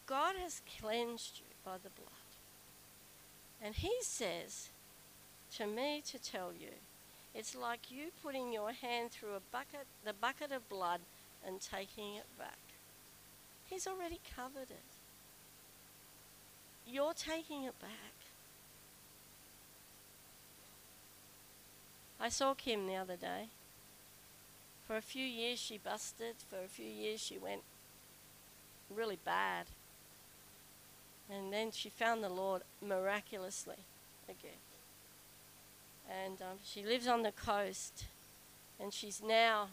God 0.06 0.36
has 0.42 0.62
cleansed 0.80 1.40
you 1.40 1.46
by 1.64 1.78
the 1.78 1.90
blood. 1.90 2.10
And 3.62 3.76
He 3.76 3.92
says 4.02 4.70
to 5.56 5.68
me 5.68 6.02
to 6.08 6.18
tell 6.18 6.52
you, 6.60 6.70
it's 7.34 7.56
like 7.56 7.92
you 7.92 8.08
putting 8.24 8.52
your 8.52 8.72
hand 8.72 9.12
through 9.12 9.36
a 9.36 9.52
bucket, 9.52 9.86
the 10.04 10.14
bucket 10.14 10.52
of 10.52 10.68
blood, 10.68 11.00
and 11.46 11.62
taking 11.62 12.16
it 12.16 12.26
back. 12.38 12.58
He's 13.70 13.86
already 13.86 14.20
covered 14.36 14.72
it. 14.72 14.84
You're 16.88 17.14
taking 17.14 17.66
it 17.66 17.80
back. 17.80 17.90
I 22.20 22.30
saw 22.30 22.54
Kim 22.54 22.88
the 22.88 22.96
other 22.96 23.16
day. 23.16 23.50
For 24.88 24.98
a 24.98 25.02
few 25.02 25.24
years 25.24 25.60
she 25.60 25.78
busted, 25.78 26.36
for 26.50 26.58
a 26.64 26.68
few 26.68 26.86
years 26.88 27.20
she 27.22 27.38
went 27.38 27.62
really 28.94 29.20
bad. 29.24 29.68
And 31.32 31.54
then 31.54 31.72
she 31.72 31.90
found 31.90 32.24
the 32.24 32.30
Lord 32.30 32.64
miraculously 32.82 33.86
again. 34.28 34.52
And 36.10 36.42
um, 36.42 36.58
she 36.66 36.84
lives 36.84 37.08
on 37.08 37.22
the 37.22 37.32
coast, 37.32 38.06
and 38.80 38.92
she's 38.92 39.22
now 39.24 39.68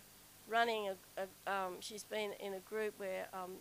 running 0.47 0.91
a. 0.91 1.23
a 1.23 1.51
um, 1.51 1.77
she's 1.81 2.05
been 2.05 2.33
in 2.39 2.53
a 2.53 2.59
group 2.59 2.93
where 2.99 3.29
um, 3.33 3.53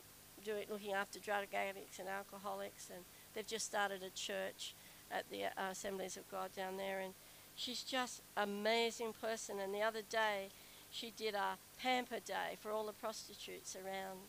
doing 0.45 0.65
looking 0.69 0.93
after 0.93 1.19
drug 1.19 1.47
addicts 1.53 1.99
and 1.99 2.07
alcoholics, 2.07 2.89
and 2.93 3.03
they've 3.33 3.47
just 3.47 3.65
started 3.65 4.03
a 4.03 4.09
church 4.11 4.73
at 5.11 5.29
the 5.29 5.45
uh, 5.45 5.71
Assemblies 5.71 6.17
of 6.17 6.29
God 6.29 6.49
down 6.55 6.77
there, 6.77 6.99
and 6.99 7.13
she's 7.55 7.81
just 7.83 8.21
amazing 8.37 9.13
person. 9.19 9.59
And 9.59 9.73
the 9.73 9.81
other 9.81 10.01
day, 10.09 10.49
she 10.91 11.11
did 11.17 11.35
a 11.35 11.57
pamper 11.81 12.19
day 12.25 12.57
for 12.61 12.71
all 12.71 12.85
the 12.85 12.93
prostitutes 12.93 13.75
around 13.75 14.19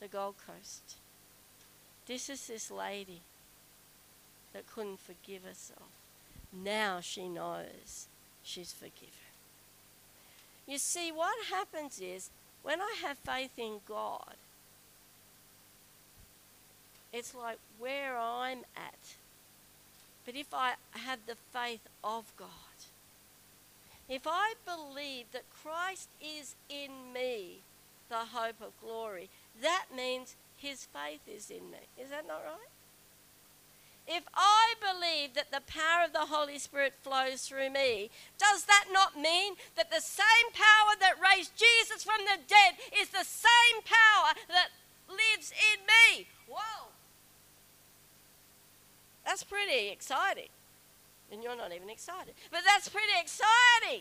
the 0.00 0.08
Gold 0.08 0.36
Coast. 0.46 0.96
This 2.06 2.30
is 2.30 2.46
this 2.46 2.70
lady 2.70 3.20
that 4.52 4.66
couldn't 4.66 5.00
forgive 5.00 5.44
herself. 5.44 5.90
Now 6.52 7.00
she 7.00 7.28
knows 7.28 8.08
she's 8.42 8.72
forgiven. 8.72 9.28
You 10.66 10.78
see, 10.78 11.12
what 11.12 11.34
happens 11.50 12.00
is 12.00 12.30
when 12.62 12.80
I 12.80 12.94
have 13.02 13.18
faith 13.18 13.58
in 13.58 13.80
God, 13.86 14.34
it's 17.12 17.34
like 17.34 17.58
where 17.78 18.18
I'm 18.18 18.60
at. 18.76 19.16
But 20.24 20.34
if 20.34 20.52
I 20.52 20.74
have 20.92 21.20
the 21.26 21.36
faith 21.52 21.86
of 22.04 22.32
God, 22.36 22.48
if 24.08 24.26
I 24.26 24.54
believe 24.64 25.26
that 25.32 25.44
Christ 25.62 26.08
is 26.20 26.54
in 26.68 27.12
me, 27.12 27.60
the 28.08 28.16
hope 28.16 28.60
of 28.60 28.78
glory, 28.80 29.28
that 29.62 29.86
means 29.94 30.34
his 30.56 30.86
faith 30.86 31.20
is 31.26 31.50
in 31.50 31.70
me. 31.70 31.78
Is 31.98 32.10
that 32.10 32.26
not 32.26 32.42
right? 32.44 32.72
If 34.06 34.24
I 34.34 34.74
believe 34.80 35.34
that 35.34 35.52
the 35.52 35.60
power 35.70 36.04
of 36.06 36.14
the 36.14 36.34
Holy 36.34 36.58
Spirit 36.58 36.94
flows 37.02 37.42
through 37.42 37.70
me, 37.70 38.10
does 38.38 38.64
that 38.64 38.86
not 38.90 39.20
mean 39.20 39.54
that 39.76 39.90
the 39.90 40.00
same 40.00 40.48
power 40.54 40.96
that 41.00 41.20
raised 41.20 41.52
Jesus 41.56 42.04
from 42.04 42.24
the 42.24 42.40
dead 42.48 42.74
is 42.98 43.10
the 43.10 43.24
same 43.24 43.82
power 43.84 44.32
that 44.48 44.68
lives 45.08 45.52
in 45.52 45.84
me? 45.84 46.26
Whoa! 46.48 46.88
That's 49.28 49.44
pretty 49.44 49.92
exciting. 49.92 50.48
And 51.28 51.44
you're 51.44 51.52
not 51.52 51.76
even 51.76 51.92
excited. 51.92 52.32
But 52.48 52.64
that's 52.64 52.88
pretty 52.88 53.12
exciting. 53.20 54.00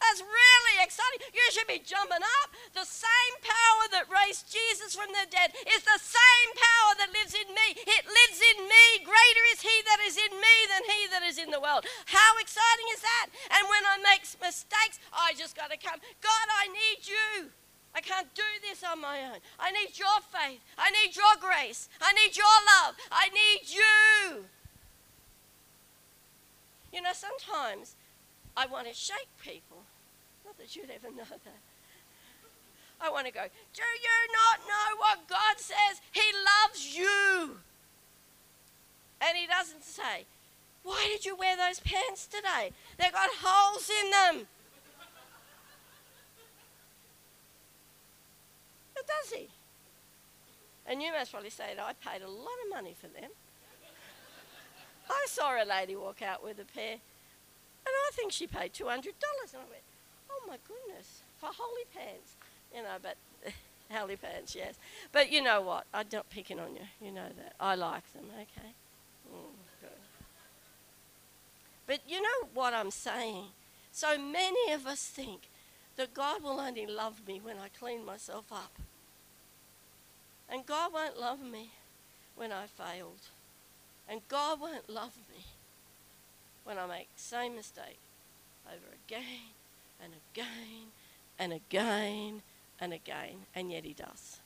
That's 0.00 0.24
really 0.24 0.76
exciting. 0.80 1.20
You 1.36 1.44
should 1.52 1.68
be 1.68 1.84
jumping 1.84 2.24
up. 2.40 2.56
The 2.72 2.88
same 2.88 3.34
power 3.44 3.84
that 3.92 4.08
raised 4.08 4.48
Jesus 4.48 4.96
from 4.96 5.12
the 5.12 5.28
dead 5.28 5.52
is 5.68 5.84
the 5.84 6.00
same 6.00 6.50
power 6.56 6.92
that 7.04 7.12
lives 7.12 7.36
in 7.36 7.52
me. 7.52 7.68
It 7.76 8.04
lives 8.08 8.40
in 8.56 8.64
me. 8.64 8.84
Greater 9.04 9.44
is 9.52 9.60
He 9.60 9.76
that 9.92 10.00
is 10.08 10.16
in 10.16 10.32
me 10.32 10.56
than 10.72 10.82
He 10.88 11.00
that 11.12 11.24
is 11.28 11.36
in 11.36 11.52
the 11.52 11.60
world. 11.60 11.84
How 12.08 12.32
exciting 12.40 12.88
is 12.96 13.04
that? 13.04 13.28
And 13.60 13.68
when 13.68 13.84
I 13.84 14.00
make 14.00 14.24
mistakes, 14.40 14.96
I 15.12 15.36
just 15.36 15.52
got 15.52 15.68
to 15.68 15.76
come. 15.76 16.00
God, 16.24 16.46
I 16.48 16.72
need 16.72 17.04
you. 17.04 17.35
This 18.76 18.88
on 18.90 19.00
my 19.00 19.22
own. 19.22 19.38
I 19.58 19.70
need 19.70 19.98
your 19.98 20.20
faith. 20.30 20.60
I 20.76 20.90
need 20.90 21.16
your 21.16 21.36
grace. 21.40 21.88
I 22.00 22.12
need 22.12 22.36
your 22.36 22.44
love. 22.44 22.94
I 23.10 23.28
need 23.30 23.60
you. 23.68 24.44
You 26.92 27.02
know, 27.02 27.12
sometimes 27.14 27.94
I 28.56 28.66
want 28.66 28.86
to 28.86 28.94
shake 28.94 29.28
people. 29.42 29.78
Not 30.44 30.58
that 30.58 30.76
you'd 30.76 30.90
ever 30.90 31.14
know 31.14 31.24
that. 31.24 31.60
I 33.00 33.10
want 33.10 33.26
to 33.26 33.32
go, 33.32 33.44
Do 33.74 33.82
you 33.82 34.18
not 34.32 34.66
know 34.66 34.96
what 34.98 35.28
God 35.28 35.58
says? 35.58 36.00
He 36.12 36.22
loves 36.64 36.96
you. 36.96 37.58
And 39.20 39.38
He 39.38 39.46
doesn't 39.46 39.84
say, 39.84 40.26
Why 40.82 41.06
did 41.10 41.24
you 41.24 41.34
wear 41.34 41.56
those 41.56 41.80
pants 41.80 42.26
today? 42.26 42.72
They've 42.98 43.12
got 43.12 43.30
holes 43.42 43.90
in 44.04 44.10
them. 44.10 44.46
Does 49.06 49.32
He? 49.32 49.48
And 50.86 51.02
you 51.02 51.12
must 51.12 51.32
probably 51.32 51.50
say 51.50 51.74
that 51.76 51.84
I 51.84 51.92
paid 51.94 52.22
a 52.22 52.28
lot 52.28 52.56
of 52.64 52.70
money 52.70 52.94
for 52.98 53.08
them. 53.08 53.30
I 55.08 55.26
saw 55.28 55.62
a 55.62 55.64
lady 55.64 55.96
walk 55.96 56.22
out 56.22 56.42
with 56.42 56.58
a 56.58 56.64
pair 56.64 56.92
and 57.86 57.94
I 57.94 58.10
think 58.12 58.32
she 58.32 58.46
paid 58.46 58.72
$200. 58.72 58.82
And 58.82 58.96
I 58.96 59.70
went, 59.70 59.84
oh 60.30 60.42
my 60.48 60.58
goodness, 60.66 61.22
for 61.38 61.50
holy 61.52 61.84
pants. 61.94 62.34
You 62.74 62.82
know, 62.82 62.96
but 63.00 63.16
holy 63.92 64.16
pants, 64.16 64.56
yes. 64.56 64.74
But 65.12 65.30
you 65.30 65.42
know 65.42 65.60
what? 65.60 65.84
I'm 65.94 66.06
not 66.12 66.28
picking 66.30 66.58
on 66.58 66.74
you. 66.74 66.86
You 67.00 67.12
know 67.12 67.28
that. 67.36 67.54
I 67.60 67.76
like 67.76 68.12
them, 68.12 68.24
okay? 68.34 68.72
Mm, 69.32 69.54
good. 69.80 69.90
But 71.86 72.00
you 72.08 72.20
know 72.20 72.48
what 72.52 72.74
I'm 72.74 72.90
saying? 72.90 73.44
So 73.92 74.18
many 74.18 74.72
of 74.72 74.86
us 74.86 75.04
think 75.04 75.42
that 75.96 76.12
God 76.12 76.42
will 76.42 76.60
only 76.60 76.86
love 76.86 77.22
me 77.26 77.40
when 77.42 77.56
I 77.58 77.68
clean 77.68 78.04
myself 78.04 78.46
up. 78.52 78.72
And 80.48 80.64
God 80.64 80.92
won't 80.92 81.18
love 81.18 81.40
me 81.40 81.70
when 82.36 82.52
I 82.52 82.66
failed. 82.66 83.30
And 84.08 84.20
God 84.28 84.60
won't 84.60 84.88
love 84.88 85.16
me 85.30 85.44
when 86.64 86.78
I 86.78 86.86
make 86.86 87.08
the 87.14 87.22
same 87.22 87.56
mistake 87.56 87.98
over 88.66 88.96
again 89.06 89.54
and 90.02 90.12
again 90.32 90.92
and 91.38 91.52
again 91.52 92.42
and 92.80 92.92
again, 92.92 93.46
and 93.54 93.70
yet 93.70 93.84
He 93.84 93.92
does. 93.92 94.38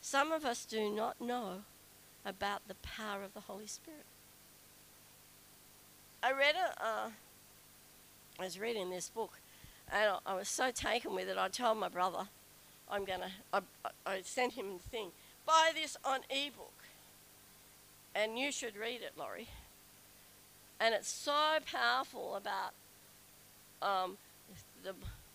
Some 0.00 0.32
of 0.32 0.44
us 0.44 0.64
do 0.64 0.90
not 0.90 1.20
know 1.20 1.62
about 2.24 2.66
the 2.66 2.74
power 2.74 3.22
of 3.22 3.34
the 3.34 3.40
Holy 3.40 3.66
Spirit. 3.66 4.04
I 6.22 6.32
read 6.32 6.54
a, 6.54 6.84
uh, 6.84 7.10
I 8.38 8.44
was 8.44 8.58
reading 8.58 8.90
this 8.90 9.08
book, 9.08 9.38
and 9.90 10.12
I, 10.26 10.32
I, 10.32 10.34
was 10.34 10.48
so 10.48 10.70
taken 10.70 11.14
with 11.14 11.28
it. 11.28 11.38
I 11.38 11.48
told 11.48 11.78
my 11.78 11.88
brother, 11.88 12.28
I'm 12.90 13.04
gonna. 13.04 13.30
I, 13.52 13.60
I 14.04 14.22
sent 14.22 14.54
him 14.54 14.74
the 14.74 14.88
thing. 14.88 15.10
Buy 15.46 15.70
this 15.74 15.96
on 16.04 16.20
ebook, 16.28 16.84
and 18.14 18.38
you 18.38 18.52
should 18.52 18.76
read 18.76 19.00
it, 19.02 19.12
Laurie. 19.16 19.48
And 20.80 20.94
it's 20.94 21.10
so 21.10 21.58
powerful 21.70 22.36
about 22.36 22.72
um, 23.82 24.16
the, 24.82 24.94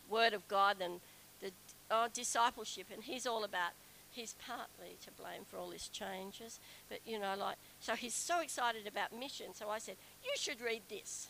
Word 0.09 0.33
of 0.33 0.47
God 0.47 0.77
and 0.81 0.99
the 1.41 1.51
oh, 1.89 2.07
discipleship, 2.13 2.87
and 2.93 3.03
he's 3.03 3.25
all 3.25 3.43
about. 3.43 3.71
He's 4.11 4.35
partly 4.47 4.95
to 5.03 5.11
blame 5.11 5.41
for 5.45 5.57
all 5.57 5.69
these 5.69 5.89
changes, 5.89 6.59
but 6.87 6.99
you 7.05 7.19
know, 7.19 7.33
like, 7.37 7.57
so 7.81 7.95
he's 7.95 8.13
so 8.13 8.39
excited 8.39 8.87
about 8.87 9.17
mission. 9.17 9.47
So 9.53 9.69
I 9.69 9.79
said, 9.79 9.95
You 10.23 10.31
should 10.37 10.61
read 10.61 10.83
this. 10.89 11.27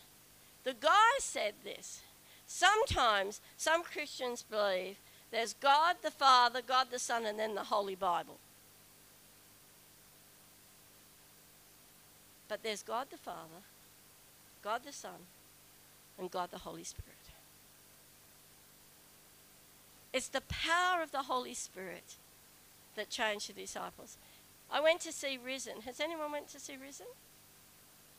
The 0.65 0.75
guy 0.79 1.17
said 1.19 1.53
this. 1.63 2.01
Sometimes 2.45 3.41
some 3.57 3.81
Christians 3.81 4.43
believe 4.43 4.97
there's 5.31 5.53
God 5.53 5.97
the 6.01 6.11
Father, 6.11 6.61
God 6.65 6.87
the 6.91 6.99
Son, 6.99 7.25
and 7.25 7.37
then 7.37 7.55
the 7.55 7.63
Holy 7.63 7.95
Bible. 7.95 8.37
But 12.47 12.63
there's 12.63 12.83
God 12.83 13.07
the 13.09 13.17
Father, 13.17 13.63
God 14.63 14.81
the 14.85 14.93
Son, 14.93 15.27
and 16.17 16.29
God 16.29 16.51
the 16.51 16.59
Holy 16.59 16.83
Spirit. 16.83 17.15
It's 20.13 20.29
the 20.29 20.41
power 20.41 21.01
of 21.01 21.11
the 21.11 21.23
Holy 21.23 21.53
Spirit 21.53 22.15
that 22.95 23.09
changed 23.09 23.49
the 23.49 23.53
disciples. 23.53 24.17
I 24.71 24.79
went 24.79 25.01
to 25.01 25.11
see 25.11 25.37
Risen. 25.43 25.81
Has 25.85 25.99
anyone 25.99 26.31
went 26.31 26.47
to 26.49 26.59
see 26.59 26.77
Risen? 26.81 27.07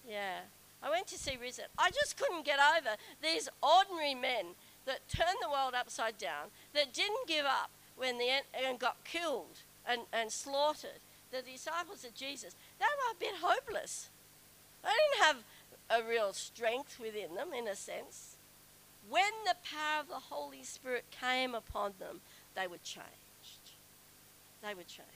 Yeah. 0.07 0.41
I 0.83 0.91
went 0.91 1.07
to 1.07 1.19
see 1.19 1.39
Risen. 1.41 1.65
I 1.79 1.91
just 1.91 2.19
couldn't 2.19 2.45
get 2.45 2.59
over 2.59 2.97
these 3.23 3.49
ordinary 3.63 4.15
men 4.15 4.55
that 4.87 5.09
turned 5.09 5.39
the 5.43 5.51
world 5.51 5.75
upside 5.75 6.19
down, 6.19 6.49
that 6.75 6.93
didn't 6.93 7.29
give 7.29 7.45
up 7.45 7.71
when 7.97 8.19
the 8.19 8.29
and 8.67 8.79
got 8.79 9.03
killed 9.05 9.61
and, 9.87 10.03
and 10.13 10.31
slaughtered. 10.31 11.01
The 11.31 11.43
disciples 11.43 12.05
of 12.05 12.15
Jesus, 12.15 12.55
they 12.79 12.85
were 12.85 13.13
a 13.13 13.21
bit 13.21 13.35
hopeless. 13.43 14.09
They 14.83 14.91
didn't 14.91 15.27
have 15.27 15.37
a 15.91 16.09
real 16.09 16.33
strength 16.33 16.99
within 17.01 17.35
them, 17.35 17.49
in 17.57 17.69
a 17.69 17.75
sense. 17.75 18.37
When 19.09 19.33
the 19.45 19.57
power 19.65 20.01
of 20.01 20.09
the 20.09 20.15
Holy 20.15 20.63
Spirit 20.63 21.05
came 21.11 21.55
upon 21.55 21.95
them, 21.99 22.21
they 22.55 22.67
were 22.67 22.79
changed. 22.79 23.07
They 24.63 24.75
were 24.75 24.83
changed. 24.83 25.07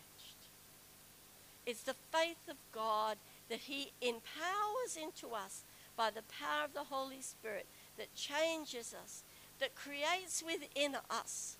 It's 1.66 1.82
the 1.82 1.94
faith 2.12 2.48
of 2.48 2.56
God 2.72 3.16
that 3.48 3.60
He 3.60 3.92
empowers 4.00 4.96
into 5.00 5.34
us 5.34 5.62
by 5.96 6.10
the 6.10 6.22
power 6.22 6.64
of 6.64 6.74
the 6.74 6.84
Holy 6.84 7.20
Spirit 7.20 7.66
that 7.98 8.14
changes 8.14 8.94
us, 8.94 9.22
that 9.60 9.74
creates 9.74 10.42
within 10.42 10.96
us 11.08 11.56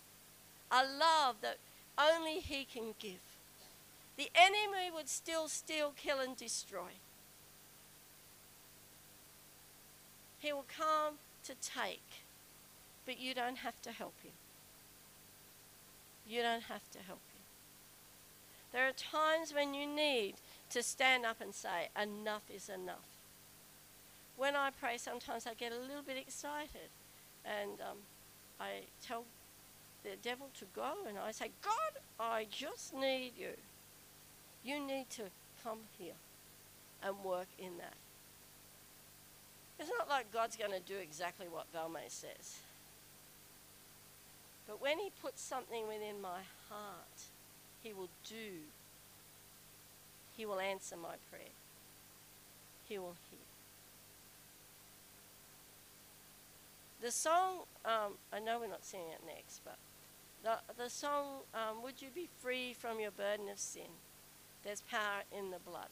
a 0.71 0.83
love 0.83 1.37
that 1.43 1.59
only 1.99 2.41
He 2.41 2.65
can 2.65 2.95
give. 2.99 3.21
The 4.17 4.31
enemy 4.35 4.91
would 4.95 5.09
still 5.09 5.49
steal, 5.49 5.93
kill, 5.97 6.21
and 6.21 6.37
destroy. 6.37 6.93
He 10.39 10.53
will 10.53 10.67
come 10.77 11.15
to 11.45 11.55
take, 11.55 12.23
but 13.07 13.21
you 13.21 13.35
don't 13.35 13.59
have 13.59 13.81
to 13.83 13.91
help 13.91 14.15
him. 14.23 14.33
You 16.29 16.43
don't 16.43 16.65
have 16.65 16.91
to 16.93 16.99
help 16.99 17.21
him. 17.33 17.43
There 18.73 18.89
are 18.89 18.93
times 18.93 19.53
when 19.53 19.75
you 19.75 19.87
need 19.87 20.35
to 20.71 20.83
stand 20.83 21.27
up 21.27 21.41
and 21.41 21.55
say, 21.55 21.89
enough 22.01 22.43
is 22.55 22.69
enough. 22.69 23.05
When 24.37 24.57
I 24.57 24.71
pray, 24.71 24.97
sometimes 24.97 25.47
I 25.47 25.55
get 25.55 25.73
a 25.73 25.79
little 25.79 26.03
bit 26.07 26.17
excited 26.17 26.89
and 27.45 27.81
um, 27.81 27.97
I 28.61 28.83
tell 29.07 29.25
the 30.03 30.11
devil 30.23 30.49
to 30.59 30.65
go 30.75 30.93
and 31.09 31.19
I 31.19 31.33
say, 31.33 31.51
God, 31.63 32.03
I 32.19 32.47
just 32.51 32.95
need 32.95 33.33
you. 33.39 33.53
You 34.65 34.85
need 34.85 35.09
to 35.11 35.23
come 35.65 35.79
here 35.99 36.15
and 37.03 37.17
work 37.25 37.49
in 37.59 37.79
that. 37.79 37.95
It's 39.79 39.91
not 39.99 40.09
like 40.09 40.31
God's 40.33 40.57
going 40.57 40.73
to 40.73 40.81
do 40.81 40.99
exactly 40.99 41.47
what 41.49 41.73
Valme 41.75 42.01
says. 42.09 42.59
But 44.69 44.81
when 44.81 44.99
He 44.99 45.11
puts 45.23 45.41
something 45.41 45.89
within 45.89 46.21
my 46.21 46.41
heart, 46.69 47.23
He 47.83 47.95
will 47.95 48.11
do. 48.29 48.61
He 50.37 50.45
will 50.45 50.61
answer 50.61 50.97
my 50.97 51.15
prayer. 51.31 51.55
He 52.89 52.99
will 52.99 53.17
hear. 53.31 53.50
The 57.01 57.11
song, 57.11 57.61
um, 57.85 58.15
I 58.33 58.41
know 58.41 58.61
we're 58.61 58.69
not 58.69 58.85
singing 58.85 59.09
it 59.09 59.23
next, 59.27 59.63
but 59.65 59.77
the, 60.43 60.83
the 60.83 60.91
song, 60.91 61.41
um, 61.55 61.83
Would 61.83 62.03
You 62.03 62.09
Be 62.15 62.29
Free 62.43 62.75
from 62.75 63.01
Your 63.01 63.11
Burden 63.11 63.49
of 63.49 63.59
Sin? 63.59 63.91
There's 64.65 64.83
power 64.83 65.23
in 65.37 65.51
the 65.51 65.59
blood. 65.59 65.89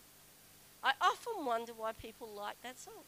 I 0.82 0.92
often 1.00 1.46
wonder 1.46 1.72
why 1.76 1.92
people 1.92 2.28
like 2.28 2.60
that 2.62 2.78
song. 2.78 3.04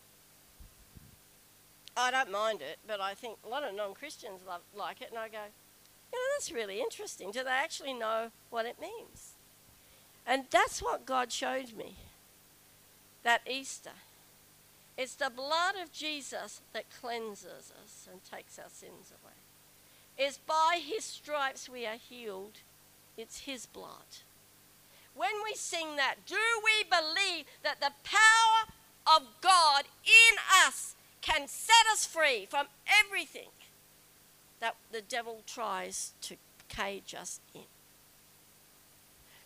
I 1.96 2.10
don't 2.10 2.30
mind 2.30 2.62
it, 2.62 2.78
but 2.86 3.00
I 3.00 3.14
think 3.14 3.38
a 3.44 3.48
lot 3.48 3.64
of 3.64 3.74
non 3.74 3.94
Christians 3.94 4.40
like 4.76 5.02
it, 5.02 5.10
and 5.10 5.18
I 5.18 5.28
go, 5.28 5.38
you 6.12 6.18
know, 6.18 6.34
that's 6.34 6.50
really 6.50 6.80
interesting. 6.80 7.30
Do 7.30 7.44
they 7.44 7.50
actually 7.50 7.92
know 7.92 8.30
what 8.48 8.64
it 8.64 8.80
means? 8.80 9.34
And 10.26 10.44
that's 10.50 10.80
what 10.80 11.04
God 11.04 11.32
showed 11.32 11.74
me 11.76 11.96
that 13.22 13.42
Easter. 13.48 13.90
It's 15.00 15.14
the 15.14 15.30
blood 15.30 15.76
of 15.82 15.92
Jesus 15.92 16.60
that 16.74 16.84
cleanses 17.00 17.72
us 17.82 18.06
and 18.12 18.20
takes 18.22 18.58
our 18.58 18.68
sins 18.68 19.10
away. 19.22 19.32
It's 20.18 20.36
by 20.36 20.78
his 20.84 21.04
stripes 21.04 21.70
we 21.70 21.86
are 21.86 21.96
healed. 21.96 22.58
It's 23.16 23.40
his 23.40 23.64
blood. 23.64 24.20
When 25.14 25.30
we 25.42 25.54
sing 25.54 25.96
that, 25.96 26.16
do 26.26 26.36
we 26.62 26.84
believe 26.84 27.46
that 27.62 27.80
the 27.80 27.92
power 28.04 29.16
of 29.16 29.22
God 29.40 29.84
in 30.04 30.36
us 30.66 30.94
can 31.22 31.48
set 31.48 31.86
us 31.90 32.04
free 32.04 32.46
from 32.50 32.66
everything 32.86 33.48
that 34.60 34.76
the 34.92 35.00
devil 35.00 35.40
tries 35.46 36.12
to 36.20 36.36
cage 36.68 37.14
us 37.18 37.40
in. 37.54 37.62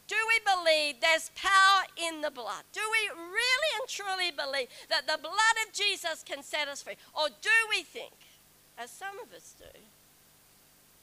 Do 0.06 0.16
we 0.28 0.40
believe 0.44 1.00
there's 1.00 1.30
power 1.34 1.84
in 1.96 2.20
the 2.20 2.30
blood? 2.30 2.64
Do 2.72 2.80
we 2.92 3.08
really 3.16 3.70
and 3.80 3.88
truly 3.88 4.30
believe 4.30 4.68
that 4.90 5.06
the 5.06 5.18
blood 5.20 5.56
of 5.66 5.72
Jesus 5.72 6.22
can 6.22 6.42
set 6.42 6.68
us 6.68 6.82
free? 6.82 6.96
Or 7.14 7.28
do 7.28 7.50
we 7.70 7.82
think, 7.82 8.12
as 8.76 8.90
some 8.90 9.18
of 9.18 9.32
us 9.32 9.54
do, 9.58 9.80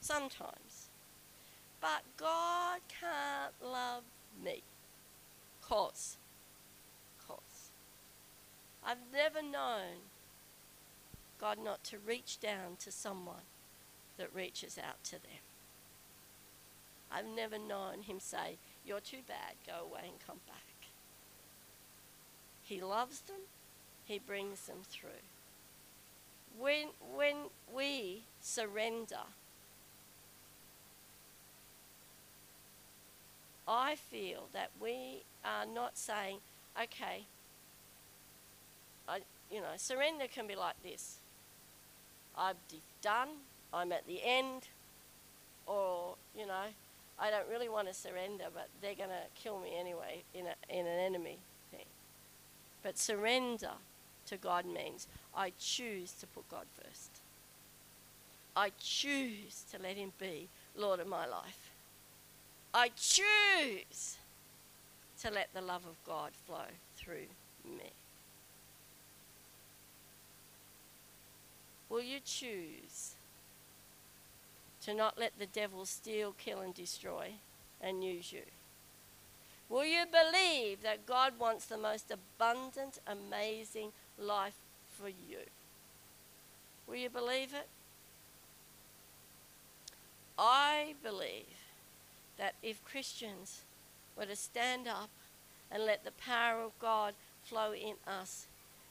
sometimes, 0.00 0.88
but 1.80 2.02
God 2.16 2.80
can't 2.88 3.54
love 3.60 4.04
me? 4.42 4.62
Cause. 5.62 6.16
Cause. 7.26 7.70
I've 8.86 8.98
never 9.12 9.42
known 9.42 10.02
God 11.40 11.58
not 11.62 11.82
to 11.84 11.98
reach 11.98 12.38
down 12.40 12.76
to 12.78 12.92
someone 12.92 13.46
that 14.16 14.32
reaches 14.32 14.78
out 14.78 15.02
to 15.04 15.12
them. 15.12 15.42
I've 17.10 17.26
never 17.26 17.58
known 17.58 18.02
him 18.02 18.20
say, 18.20 18.58
You're 18.86 19.00
too 19.00 19.18
bad, 19.26 19.54
go 19.66 19.86
away 19.86 20.02
and 20.04 20.26
come 20.26 20.40
back. 20.46 20.56
He 22.62 22.80
loves 22.80 23.20
them, 23.20 23.40
he 24.04 24.18
brings 24.18 24.66
them 24.66 24.78
through. 24.88 25.10
When, 26.58 26.88
when 27.14 27.36
we 27.74 28.22
surrender, 28.40 29.24
I 33.66 33.94
feel 33.94 34.48
that 34.52 34.70
we 34.80 35.22
are 35.44 35.66
not 35.66 35.96
saying, 35.96 36.38
okay, 36.80 37.24
I, 39.08 39.20
you 39.50 39.60
know, 39.60 39.74
surrender 39.76 40.26
can 40.32 40.46
be 40.46 40.56
like 40.56 40.82
this. 40.82 41.18
I've 42.36 42.56
done, 43.02 43.28
I'm 43.72 43.92
at 43.92 44.06
the 44.06 44.20
end, 44.24 44.68
or, 45.66 46.14
you 46.36 46.46
know, 46.46 46.66
I 47.18 47.30
don't 47.30 47.48
really 47.48 47.68
want 47.68 47.88
to 47.88 47.94
surrender, 47.94 48.44
but 48.52 48.68
they're 48.80 48.94
going 48.94 49.10
to 49.10 49.40
kill 49.40 49.58
me 49.58 49.70
anyway 49.78 50.22
in, 50.34 50.46
a, 50.46 50.54
in 50.68 50.86
an 50.86 50.98
enemy 50.98 51.38
thing. 51.70 51.84
But 52.82 52.98
surrender 52.98 53.72
to 54.26 54.36
God 54.36 54.64
means 54.66 55.06
I 55.36 55.52
choose 55.58 56.12
to 56.20 56.26
put 56.26 56.48
God 56.48 56.66
first. 56.82 57.10
I 58.56 58.72
choose 58.78 59.64
to 59.72 59.78
let 59.82 59.96
Him 59.96 60.12
be 60.18 60.48
Lord 60.76 61.00
of 61.00 61.06
my 61.06 61.26
life. 61.26 61.70
I 62.74 62.90
choose 62.96 64.16
to 65.20 65.30
let 65.30 65.48
the 65.54 65.60
love 65.60 65.84
of 65.86 65.96
God 66.06 66.30
flow 66.46 66.66
through 66.96 67.28
me. 67.64 67.90
Will 71.88 72.02
you 72.02 72.20
choose 72.24 73.14
to 74.84 74.94
not 74.94 75.18
let 75.18 75.38
the 75.38 75.46
devil 75.46 75.84
steal, 75.86 76.32
kill, 76.32 76.60
and 76.60 76.74
destroy 76.74 77.32
and 77.80 78.04
use 78.04 78.32
you? 78.32 78.42
Will 79.68 79.84
you 79.86 80.04
believe 80.04 80.82
that 80.82 81.06
God 81.06 81.38
wants 81.38 81.64
the 81.64 81.78
most 81.78 82.10
abundant, 82.10 82.98
amazing 83.06 83.92
life 84.18 84.56
for 85.00 85.08
you? 85.08 85.38
Will 86.86 86.96
you 86.96 87.08
believe 87.08 87.54
it? 87.54 87.68
I 90.38 90.94
believe 91.02 91.62
that 92.36 92.54
if 92.62 92.84
Christians 92.84 93.62
were 94.16 94.26
to 94.26 94.36
stand 94.36 94.88
up 94.88 95.10
and 95.70 95.84
let 95.84 96.04
the 96.04 96.10
power 96.12 96.60
of 96.62 96.78
God 96.78 97.14
flow 97.42 97.72
in 97.72 97.94
us, 98.06 98.46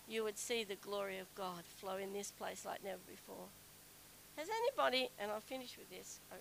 you 0.08 0.24
would 0.24 0.38
see 0.38 0.64
the 0.64 0.76
glory 0.76 1.20
of 1.20 1.34
God 1.36 1.64
flow 1.78 1.98
in 1.98 2.14
this 2.14 2.32
place 2.32 2.66
like 2.66 2.84
never 2.84 3.00
before. 3.08 3.48
Has 4.38 4.48
anybody, 4.50 5.10
and 5.20 5.32
I'll 5.32 5.40
finish 5.40 5.78
with 5.78 5.90
this, 5.90 6.20
I, 6.32 6.36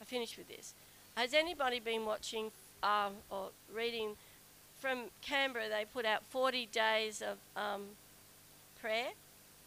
I 0.00 0.04
finish 0.04 0.36
with 0.38 0.48
this. 0.48 0.74
Has 1.16 1.34
anybody 1.34 1.80
been 1.80 2.04
watching 2.04 2.50
um, 2.82 3.14
or 3.30 3.50
reading 3.74 4.16
from 4.78 5.04
Canberra? 5.22 5.68
They 5.68 5.84
put 5.92 6.04
out 6.04 6.22
40 6.24 6.68
days 6.72 7.22
of 7.22 7.38
um, 7.60 7.82
prayer. 8.80 9.08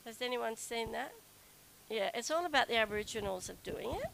Has 0.05 0.21
anyone 0.21 0.55
seen 0.55 0.91
that? 0.91 1.12
Yeah, 1.89 2.12
it's 2.13 2.29
all 2.29 2.45
about 2.45 2.67
the 2.67 2.77
Aboriginals 2.77 3.49
of 3.49 3.62
doing 3.63 3.89
it. 3.89 4.05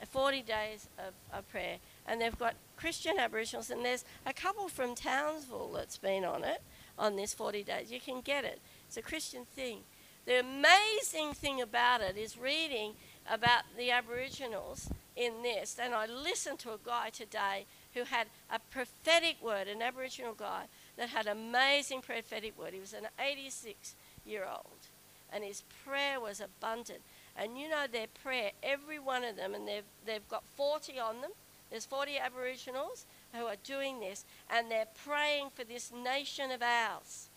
Uh, 0.00 0.06
40 0.06 0.42
days 0.42 0.88
of, 0.98 1.14
of 1.36 1.48
prayer. 1.50 1.78
And 2.06 2.20
they've 2.20 2.38
got 2.38 2.54
Christian 2.76 3.18
Aboriginals, 3.18 3.70
and 3.70 3.84
there's 3.84 4.04
a 4.24 4.32
couple 4.32 4.68
from 4.68 4.94
Townsville 4.94 5.72
that's 5.74 5.96
been 5.96 6.24
on 6.24 6.44
it, 6.44 6.62
on 6.98 7.16
this 7.16 7.34
40 7.34 7.64
days. 7.64 7.90
You 7.90 8.00
can 8.00 8.20
get 8.20 8.44
it. 8.44 8.60
It's 8.86 8.96
a 8.96 9.02
Christian 9.02 9.44
thing. 9.44 9.80
The 10.26 10.40
amazing 10.40 11.34
thing 11.34 11.60
about 11.60 12.00
it 12.00 12.16
is 12.16 12.36
reading 12.36 12.94
about 13.30 13.62
the 13.78 13.92
Aboriginals 13.92 14.90
in 15.14 15.42
this. 15.42 15.78
And 15.80 15.94
I 15.94 16.06
listened 16.06 16.58
to 16.60 16.72
a 16.72 16.78
guy 16.84 17.10
today 17.10 17.64
who 17.94 18.02
had 18.02 18.26
a 18.50 18.58
prophetic 18.58 19.36
word, 19.40 19.68
an 19.68 19.82
Aboriginal 19.82 20.34
guy 20.34 20.64
that 20.96 21.10
had 21.10 21.28
amazing 21.28 22.02
prophetic 22.02 22.58
word. 22.58 22.74
He 22.74 22.80
was 22.80 22.92
an 22.92 23.06
86 23.18 23.94
year 24.26 24.44
old, 24.50 24.88
and 25.32 25.44
his 25.44 25.62
prayer 25.84 26.20
was 26.20 26.40
abundant. 26.40 27.02
And 27.36 27.56
you 27.56 27.68
know 27.68 27.84
their 27.90 28.08
prayer, 28.22 28.50
every 28.64 28.98
one 28.98 29.22
of 29.22 29.36
them, 29.36 29.54
and 29.54 29.68
they've, 29.68 29.84
they've 30.04 30.28
got 30.28 30.42
40 30.56 30.98
on 30.98 31.20
them. 31.20 31.30
There's 31.70 31.86
40 31.86 32.18
Aboriginals 32.18 33.06
who 33.32 33.46
are 33.46 33.56
doing 33.62 34.00
this, 34.00 34.24
and 34.50 34.70
they're 34.70 34.88
praying 35.04 35.50
for 35.54 35.62
this 35.62 35.92
nation 35.92 36.50
of 36.50 36.62
ours. 36.62 37.28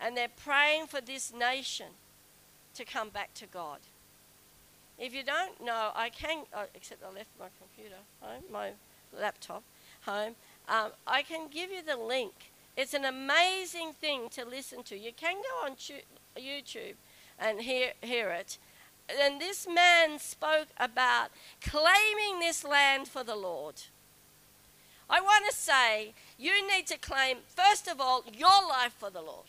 And 0.00 0.16
they're 0.16 0.28
praying 0.28 0.86
for 0.86 1.00
this 1.00 1.32
nation 1.32 1.88
to 2.74 2.84
come 2.84 3.08
back 3.08 3.34
to 3.34 3.46
God. 3.46 3.78
If 4.98 5.14
you 5.14 5.22
don't 5.22 5.64
know, 5.64 5.90
I 5.94 6.08
can, 6.08 6.44
oh, 6.54 6.66
except 6.74 7.02
I 7.04 7.12
left 7.14 7.30
my 7.38 7.46
computer 7.58 8.00
home, 8.20 8.42
my 8.50 8.70
laptop 9.18 9.62
home, 10.02 10.34
um, 10.68 10.90
I 11.06 11.22
can 11.22 11.48
give 11.48 11.70
you 11.70 11.82
the 11.82 11.96
link. 11.96 12.32
It's 12.76 12.94
an 12.94 13.04
amazing 13.04 13.92
thing 13.92 14.28
to 14.30 14.44
listen 14.44 14.82
to. 14.84 14.96
You 14.96 15.12
can 15.12 15.34
go 15.36 15.66
on 15.66 15.76
YouTube 16.36 16.94
and 17.38 17.60
hear, 17.60 17.92
hear 18.00 18.30
it. 18.30 18.58
And 19.20 19.40
this 19.40 19.66
man 19.66 20.18
spoke 20.18 20.68
about 20.78 21.30
claiming 21.60 22.40
this 22.40 22.62
land 22.64 23.08
for 23.08 23.24
the 23.24 23.36
Lord. 23.36 23.74
I 25.10 25.20
want 25.20 25.44
to 25.48 25.56
say 25.56 26.12
you 26.38 26.66
need 26.68 26.86
to 26.88 26.98
claim, 26.98 27.38
first 27.46 27.88
of 27.88 28.00
all, 28.00 28.24
your 28.36 28.68
life 28.68 28.94
for 28.98 29.10
the 29.10 29.22
Lord 29.22 29.46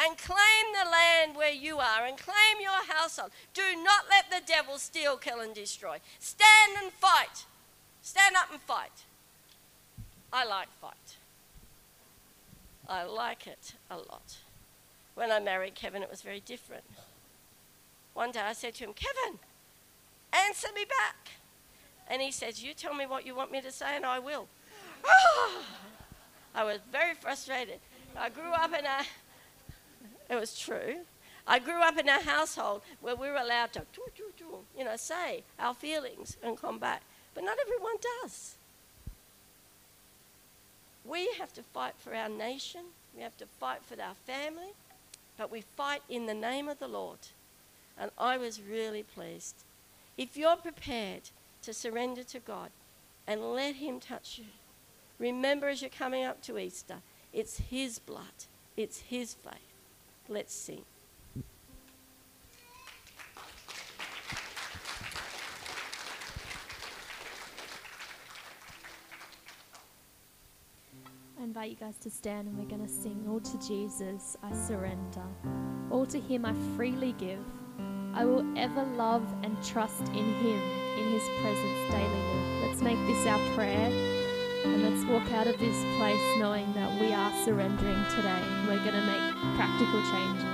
and 0.00 0.16
claim 0.16 0.66
the 0.72 0.90
land 0.90 1.36
where 1.36 1.52
you 1.52 1.78
are 1.78 2.06
and 2.06 2.16
claim 2.16 2.56
your 2.60 2.84
household. 2.88 3.30
Do 3.52 3.62
not 3.76 4.04
let 4.08 4.30
the 4.30 4.46
devil 4.46 4.78
steal, 4.78 5.16
kill, 5.16 5.40
and 5.40 5.54
destroy. 5.54 5.98
Stand 6.18 6.72
and 6.82 6.92
fight. 6.92 7.44
Stand 8.00 8.36
up 8.36 8.50
and 8.50 8.60
fight. 8.60 9.04
I 10.32 10.46
like 10.46 10.68
fight. 10.80 11.16
I 12.88 13.04
like 13.04 13.46
it 13.46 13.74
a 13.90 13.96
lot. 13.96 14.38
When 15.14 15.30
I 15.30 15.38
married 15.38 15.74
Kevin, 15.74 16.02
it 16.02 16.10
was 16.10 16.22
very 16.22 16.40
different. 16.40 16.84
One 18.14 18.32
day 18.32 18.40
I 18.40 18.54
said 18.54 18.74
to 18.76 18.84
him, 18.84 18.94
Kevin, 18.94 19.38
answer 20.32 20.68
me 20.74 20.84
back. 20.84 21.32
And 22.08 22.22
he 22.22 22.32
says, 22.32 22.62
You 22.62 22.74
tell 22.74 22.94
me 22.94 23.06
what 23.06 23.26
you 23.26 23.34
want 23.34 23.52
me 23.52 23.60
to 23.60 23.70
say, 23.70 23.96
and 23.96 24.06
I 24.06 24.18
will. 24.18 24.48
I 26.54 26.64
was 26.64 26.78
very 26.90 27.14
frustrated. 27.14 27.80
I 28.16 28.28
grew 28.28 28.52
up 28.52 28.72
in 28.76 28.84
a 28.84 29.04
it 30.30 30.38
was 30.38 30.58
true. 30.58 30.96
I 31.46 31.58
grew 31.58 31.82
up 31.82 31.98
in 31.98 32.08
a 32.08 32.22
household 32.22 32.82
where 33.00 33.16
we 33.16 33.28
were 33.28 33.36
allowed 33.36 33.72
to, 33.72 33.82
you 34.78 34.84
know, 34.84 34.96
say 34.96 35.42
our 35.58 35.74
feelings 35.74 36.36
and 36.42 36.60
come 36.60 36.78
back. 36.78 37.02
But 37.34 37.44
not 37.44 37.58
everyone 37.60 37.96
does. 38.22 38.54
We 41.04 41.28
have 41.38 41.52
to 41.54 41.62
fight 41.62 41.94
for 41.98 42.14
our 42.14 42.28
nation. 42.28 42.82
We 43.16 43.22
have 43.22 43.36
to 43.38 43.46
fight 43.46 43.80
for 43.82 44.00
our 44.00 44.14
family. 44.14 44.72
But 45.36 45.50
we 45.50 45.62
fight 45.76 46.02
in 46.08 46.26
the 46.26 46.34
name 46.34 46.68
of 46.68 46.78
the 46.78 46.88
Lord. 46.88 47.18
And 47.98 48.10
I 48.16 48.36
was 48.36 48.62
really 48.62 49.02
pleased. 49.02 49.56
If 50.16 50.36
you're 50.36 50.56
prepared 50.56 51.30
to 51.62 51.72
surrender 51.72 52.22
to 52.24 52.38
God 52.38 52.70
and 53.26 53.52
let 53.52 53.76
Him 53.76 53.98
touch 53.98 54.38
you, 54.38 54.46
remember 55.18 55.68
as 55.68 55.82
you're 55.82 55.90
coming 55.90 56.24
up 56.24 56.42
to 56.42 56.58
Easter, 56.58 56.96
it's 57.32 57.58
His 57.58 57.98
blood, 57.98 58.46
it's 58.76 58.98
His 58.98 59.34
faith. 59.34 59.69
Let's 60.30 60.54
sing. 60.54 60.84
I 71.36 71.42
invite 71.42 71.70
you 71.70 71.76
guys 71.76 71.96
to 72.02 72.10
stand 72.10 72.46
and 72.46 72.56
we're 72.56 72.66
going 72.66 72.86
to 72.86 72.88
sing 72.88 73.26
All 73.28 73.40
to 73.40 73.58
Jesus 73.66 74.36
I 74.40 74.54
surrender. 74.54 75.24
All 75.90 76.06
to 76.06 76.20
Him 76.20 76.44
I 76.44 76.54
freely 76.76 77.12
give. 77.18 77.44
I 78.14 78.24
will 78.24 78.46
ever 78.56 78.84
love 78.84 79.26
and 79.42 79.60
trust 79.64 80.02
in 80.10 80.14
Him 80.14 80.60
in 80.96 81.10
His 81.10 81.24
presence 81.42 81.90
daily. 81.90 82.68
Let's 82.68 82.82
make 82.82 82.98
this 83.08 83.26
our 83.26 83.54
prayer. 83.56 84.29
And 84.64 84.82
let's 84.82 85.04
walk 85.06 85.30
out 85.32 85.46
of 85.46 85.58
this 85.58 85.76
place 85.96 86.38
knowing 86.38 86.72
that 86.74 87.00
we 87.00 87.12
are 87.12 87.32
surrendering 87.44 88.04
today. 88.14 88.42
We're 88.66 88.84
going 88.84 88.94
to 88.94 89.06
make 89.06 89.56
practical 89.56 90.02
changes. 90.10 90.49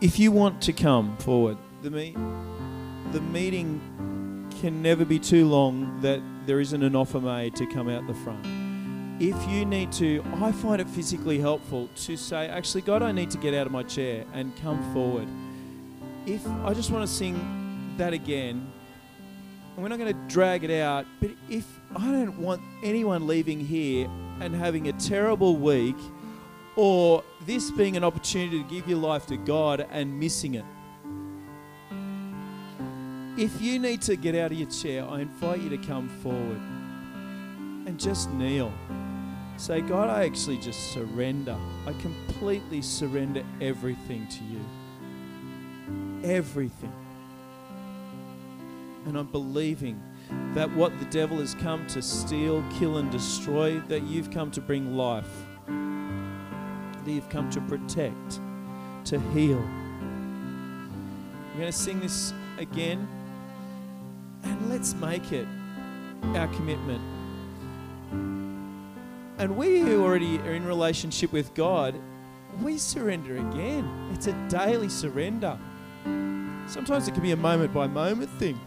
If 0.00 0.18
you 0.18 0.32
want 0.32 0.62
to 0.62 0.72
come 0.72 1.16
forward, 1.18 1.58
the 1.82 1.90
the 3.12 3.20
meeting 3.20 3.80
can 4.60 4.80
never 4.80 5.04
be 5.04 5.18
too 5.18 5.46
long 5.46 6.00
that 6.00 6.22
there 6.46 6.58
isn't 6.58 6.82
an 6.82 6.96
offer 6.96 7.20
made 7.20 7.54
to 7.56 7.66
come 7.66 7.88
out 7.88 8.06
the 8.06 8.14
front. 8.14 8.46
If 9.20 9.36
you 9.48 9.64
need 9.64 9.92
to, 9.92 10.24
I 10.36 10.52
find 10.52 10.80
it 10.80 10.88
physically 10.88 11.38
helpful 11.38 11.88
to 11.96 12.16
say, 12.16 12.48
actually, 12.48 12.82
God, 12.82 13.02
I 13.02 13.12
need 13.12 13.30
to 13.30 13.38
get 13.38 13.52
out 13.52 13.66
of 13.66 13.72
my 13.72 13.82
chair 13.82 14.24
and 14.32 14.56
come 14.56 14.82
forward. 14.94 15.28
If 16.26 16.46
I 16.64 16.72
just 16.72 16.90
want 16.90 17.06
to 17.06 17.14
sing 17.14 17.94
that 17.98 18.12
again, 18.12 18.70
and 19.74 19.82
we're 19.82 19.88
not 19.88 19.98
going 19.98 20.14
to 20.14 20.34
drag 20.34 20.64
it 20.64 20.70
out, 20.70 21.06
but 21.20 21.30
if 21.50 21.66
I 21.94 22.10
don't 22.10 22.38
want 22.38 22.62
anyone 22.82 23.26
leaving 23.26 23.60
here 23.60 24.08
and 24.40 24.54
having 24.54 24.88
a 24.88 24.92
terrible 24.94 25.56
week, 25.56 25.96
or 26.76 27.24
this 27.40 27.70
being 27.70 27.96
an 27.96 28.04
opportunity 28.04 28.62
to 28.62 28.68
give 28.68 28.86
your 28.86 28.98
life 28.98 29.26
to 29.26 29.36
God 29.38 29.86
and 29.90 30.20
missing 30.20 30.54
it. 30.54 30.64
If 33.38 33.60
you 33.60 33.78
need 33.78 34.02
to 34.02 34.16
get 34.16 34.34
out 34.34 34.52
of 34.52 34.58
your 34.58 34.68
chair, 34.68 35.04
I 35.04 35.20
invite 35.20 35.60
you 35.60 35.70
to 35.70 35.78
come 35.78 36.08
forward 36.22 36.60
and 37.86 37.98
just 37.98 38.30
kneel. 38.30 38.72
Say, 39.56 39.80
God, 39.80 40.10
I 40.10 40.24
actually 40.24 40.58
just 40.58 40.92
surrender. 40.92 41.56
I 41.86 41.92
completely 42.02 42.82
surrender 42.82 43.42
everything 43.60 44.26
to 44.28 44.44
you. 44.44 46.30
Everything. 46.30 46.92
And 49.06 49.16
I'm 49.16 49.28
believing 49.28 50.02
that 50.54 50.70
what 50.74 50.98
the 50.98 51.06
devil 51.06 51.38
has 51.38 51.54
come 51.54 51.86
to 51.88 52.02
steal, 52.02 52.62
kill, 52.78 52.98
and 52.98 53.10
destroy, 53.10 53.80
that 53.88 54.02
you've 54.02 54.30
come 54.30 54.50
to 54.50 54.60
bring 54.60 54.96
life 54.96 55.45
that 57.06 57.12
you've 57.12 57.30
come 57.30 57.48
to 57.50 57.60
protect, 57.62 58.40
to 59.06 59.18
heal. 59.32 59.64
We're 61.54 61.60
going 61.60 61.72
to 61.72 61.78
sing 61.78 62.00
this 62.00 62.34
again, 62.58 63.08
and 64.42 64.68
let's 64.68 64.92
make 64.94 65.32
it 65.32 65.46
our 66.34 66.48
commitment. 66.48 67.00
And 69.38 69.56
we 69.56 69.80
who 69.80 70.02
already 70.02 70.38
are 70.40 70.52
in 70.52 70.66
relationship 70.66 71.32
with 71.32 71.54
God, 71.54 71.94
we 72.60 72.76
surrender 72.76 73.36
again. 73.36 74.10
It's 74.12 74.26
a 74.26 74.32
daily 74.48 74.88
surrender. 74.88 75.56
Sometimes 76.66 77.06
it 77.06 77.12
can 77.12 77.22
be 77.22 77.32
a 77.32 77.36
moment 77.36 77.72
by 77.72 77.86
moment 77.86 78.30
thing. 78.38 78.58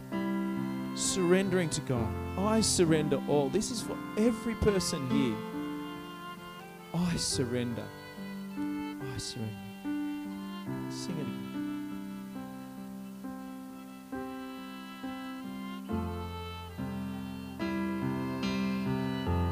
Surrendering 0.96 1.70
to 1.72 1.82
God. 1.82 2.08
I 2.38 2.62
surrender 2.62 3.22
all. 3.28 3.50
This 3.50 3.70
is 3.72 3.82
for 3.82 3.98
every 4.18 4.56
person 4.56 5.10
here. 5.10 5.36
I 6.94 7.16
surrender. 7.18 7.86
I 9.20 9.22
surrender. 9.22 9.54
Sing 10.90 11.18
it 11.18 11.24
again. 11.24 11.50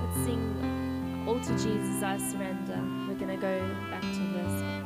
Let's 0.05 0.19
sing 0.23 1.25
All 1.27 1.39
to 1.41 1.51
Jesus 1.51 2.01
I 2.01 2.17
Surrender. 2.17 2.79
We're 3.09 3.19
going 3.19 3.27
to 3.27 3.35
go 3.35 3.59
back 3.91 4.03
to 4.03 4.07
verse 4.07 4.76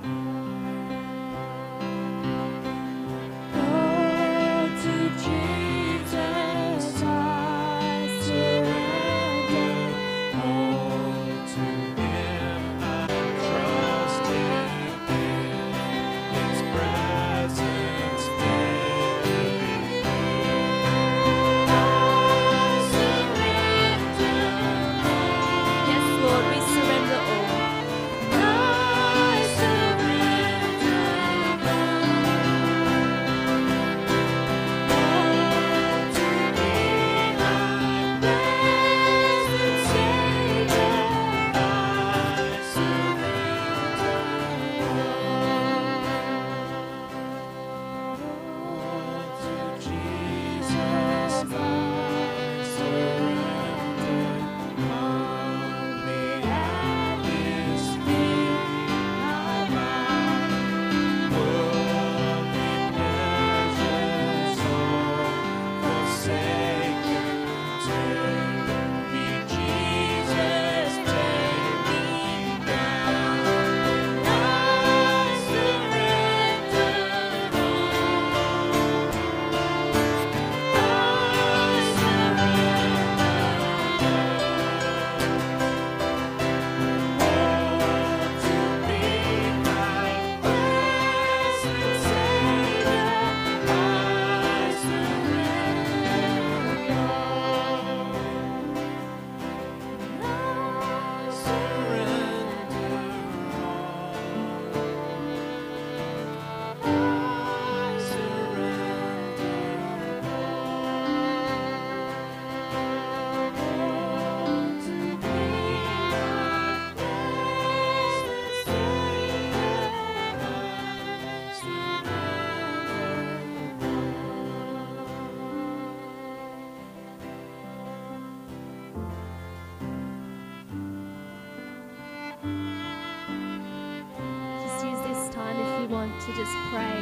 to 136.32 136.38
just 136.38 136.55
pray 136.71 137.01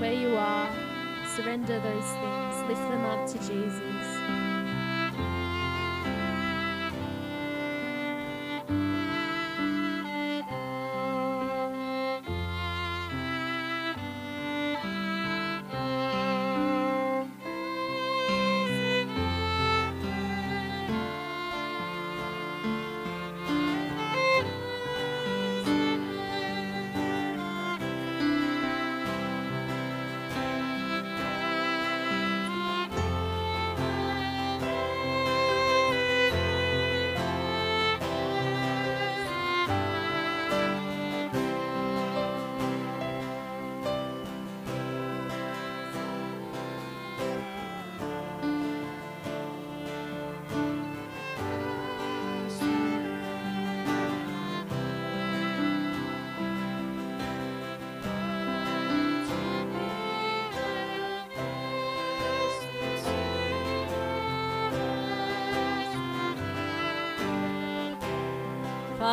where 0.00 0.12
you 0.12 0.36
are. 0.36 0.68
Surrender 1.36 1.78
those 1.80 2.04
things. 2.04 2.68
Lift 2.68 2.82
them 2.90 3.04
up 3.04 3.26
to 3.28 3.38
Jesus. 3.38 4.09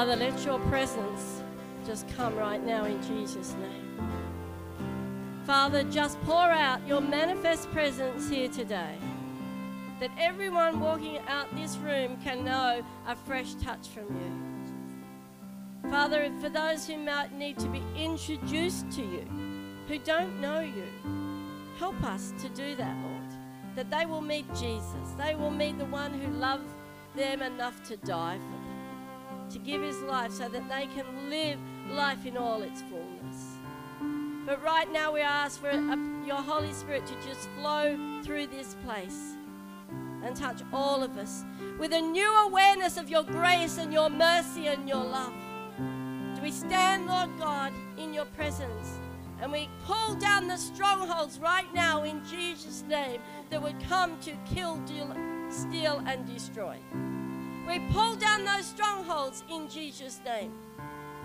Father, 0.08 0.24
let 0.24 0.46
your 0.46 0.60
presence 0.70 1.44
just 1.86 2.08
come 2.16 2.34
right 2.38 2.66
now 2.66 2.86
in 2.86 3.04
Jesus' 3.04 3.54
name. 3.56 4.00
Father, 5.46 5.84
just 5.84 6.18
pour 6.22 6.38
out 6.46 6.80
your 6.88 7.02
manifest 7.02 7.70
presence 7.72 8.30
here 8.30 8.48
today. 8.48 8.96
That 10.00 10.12
everyone 10.18 10.80
walking 10.80 11.18
out 11.28 11.54
this 11.58 11.76
room 11.76 12.16
can 12.24 12.46
know 12.46 12.86
a 13.06 13.18
fresh 13.18 13.56
touch 13.56 13.90
from 13.90 14.06
you. 14.16 15.92
Father, 15.92 16.32
for 16.40 16.48
those 16.48 16.88
who 16.88 16.96
might 17.00 17.34
need 17.34 17.60
to 17.60 17.68
be 17.68 17.84
introduced 17.98 18.90
to 18.92 19.02
you, 19.02 19.28
who 19.90 19.98
don't 19.98 20.40
know 20.40 20.62
you, 20.62 20.88
help 21.80 22.02
us 22.06 22.32
to 22.40 22.48
do 22.48 22.78
that, 22.78 22.96
Lord. 23.04 23.76
That 23.76 23.90
they 23.92 24.06
will 24.06 24.22
meet 24.22 24.48
Jesus. 24.56 25.12
They 25.18 25.36
will 25.36 25.52
meet 25.52 25.78
the 25.78 25.86
one 25.88 26.14
who 26.14 26.32
loved 26.32 26.70
them 27.14 27.42
enough 27.42 27.84
to 27.90 27.98
die 27.98 28.38
for 28.38 28.57
to 29.50 29.60
give 29.60 29.82
his 29.82 30.00
life 30.02 30.32
so 30.32 30.50
that 30.50 30.70
they 30.70 30.88
can 30.88 31.30
live 31.30 31.60
life 31.90 32.26
in 32.26 32.38
all 32.38 32.62
its 32.62 32.82
fullness. 32.84 33.58
But 34.46 34.64
right 34.64 34.90
now, 34.92 35.14
we 35.14 35.22
ask 35.22 35.60
for 35.60 35.70
a, 35.70 36.26
your 36.26 36.38
Holy 36.38 36.72
Spirit 36.72 37.06
to 37.06 37.14
just 37.28 37.50
flow 37.60 37.98
through 38.24 38.48
this 38.48 38.76
place 38.86 39.36
and 40.24 40.36
touch 40.36 40.62
all 40.72 41.04
of 41.04 41.18
us 41.18 41.44
with 41.80 41.94
a 41.94 42.02
new 42.02 42.34
awareness 42.46 42.98
of 42.98 43.10
your 43.10 43.24
grace 43.24 43.78
and 43.78 43.92
your 43.92 44.10
mercy 44.10 44.68
and 44.68 44.88
your 44.88 45.04
love. 45.04 45.34
Do 46.36 46.42
we 46.42 46.52
stand, 46.52 47.08
Lord 47.08 47.30
God, 47.40 47.74
in 47.98 48.14
your 48.14 48.26
presence? 48.26 49.00
And 49.42 49.52
we 49.52 49.70
pull 49.86 50.16
down 50.16 50.48
the 50.48 50.58
strongholds 50.58 51.40
right 51.40 51.72
now 51.74 52.04
in 52.04 52.22
Jesus' 52.26 52.84
name 52.88 53.22
that 53.50 53.62
would 53.62 53.80
come 53.88 54.18
to 54.22 54.32
kill, 54.46 54.80
steal, 55.50 56.02
and 56.06 56.26
destroy. 56.26 56.78
We 57.68 57.80
pull 57.92 58.16
down 58.16 58.46
those 58.46 58.66
strongholds 58.66 59.44
in 59.52 59.70
Jesus' 59.70 60.22
name. 60.24 60.54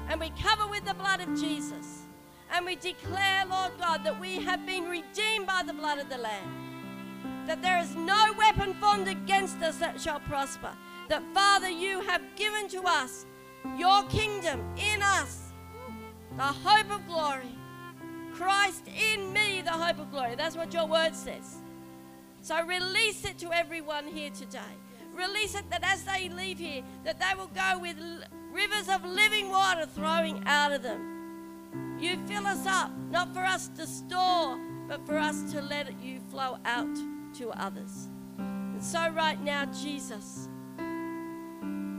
And 0.08 0.18
we 0.20 0.30
cover 0.30 0.66
with 0.66 0.84
the 0.84 0.94
blood 0.94 1.20
of 1.20 1.28
Jesus. 1.40 2.02
And 2.50 2.66
we 2.66 2.74
declare, 2.76 3.46
Lord 3.46 3.72
God, 3.78 4.04
that 4.04 4.20
we 4.20 4.40
have 4.40 4.66
been 4.66 4.84
redeemed 4.84 5.46
by 5.46 5.62
the 5.64 5.72
blood 5.72 5.98
of 5.98 6.08
the 6.08 6.18
Lamb. 6.18 7.44
That 7.46 7.62
there 7.62 7.78
is 7.78 7.94
no 7.94 8.34
weapon 8.36 8.74
formed 8.74 9.08
against 9.08 9.62
us 9.62 9.76
that 9.76 10.00
shall 10.00 10.20
prosper. 10.20 10.72
That, 11.08 11.22
Father, 11.32 11.70
you 11.70 12.00
have 12.00 12.22
given 12.36 12.68
to 12.70 12.82
us 12.86 13.24
your 13.78 14.02
kingdom 14.04 14.60
in 14.76 15.00
us, 15.02 15.52
the 16.36 16.42
hope 16.42 16.90
of 16.90 17.06
glory. 17.06 17.56
Christ 18.34 18.88
in 18.88 19.32
me, 19.32 19.62
the 19.62 19.70
hope 19.70 19.98
of 19.98 20.10
glory. 20.10 20.34
That's 20.34 20.56
what 20.56 20.74
your 20.74 20.86
word 20.86 21.14
says. 21.14 21.56
So 22.40 22.60
release 22.66 23.24
it 23.24 23.38
to 23.38 23.52
everyone 23.52 24.06
here 24.08 24.30
today. 24.30 24.60
Release 25.14 25.54
it 25.54 25.68
that 25.70 25.82
as 25.84 26.04
they 26.04 26.28
leave 26.28 26.58
here, 26.58 26.82
that 27.04 27.18
they 27.18 27.34
will 27.36 27.50
go 27.54 27.78
with 27.78 27.96
rivers 28.50 28.88
of 28.88 29.04
living 29.04 29.50
water 29.50 29.86
flowing 29.86 30.42
out 30.46 30.72
of 30.72 30.82
them. 30.82 31.96
You 32.00 32.18
fill 32.26 32.46
us 32.46 32.66
up, 32.66 32.90
not 33.10 33.32
for 33.32 33.44
us 33.44 33.68
to 33.76 33.86
store, 33.86 34.58
but 34.88 35.06
for 35.06 35.18
us 35.18 35.52
to 35.52 35.62
let 35.62 36.00
you 36.02 36.20
flow 36.30 36.58
out 36.64 36.94
to 37.34 37.50
others. 37.50 38.08
And 38.38 38.82
so 38.82 39.08
right 39.10 39.40
now, 39.42 39.66
Jesus, 39.66 40.48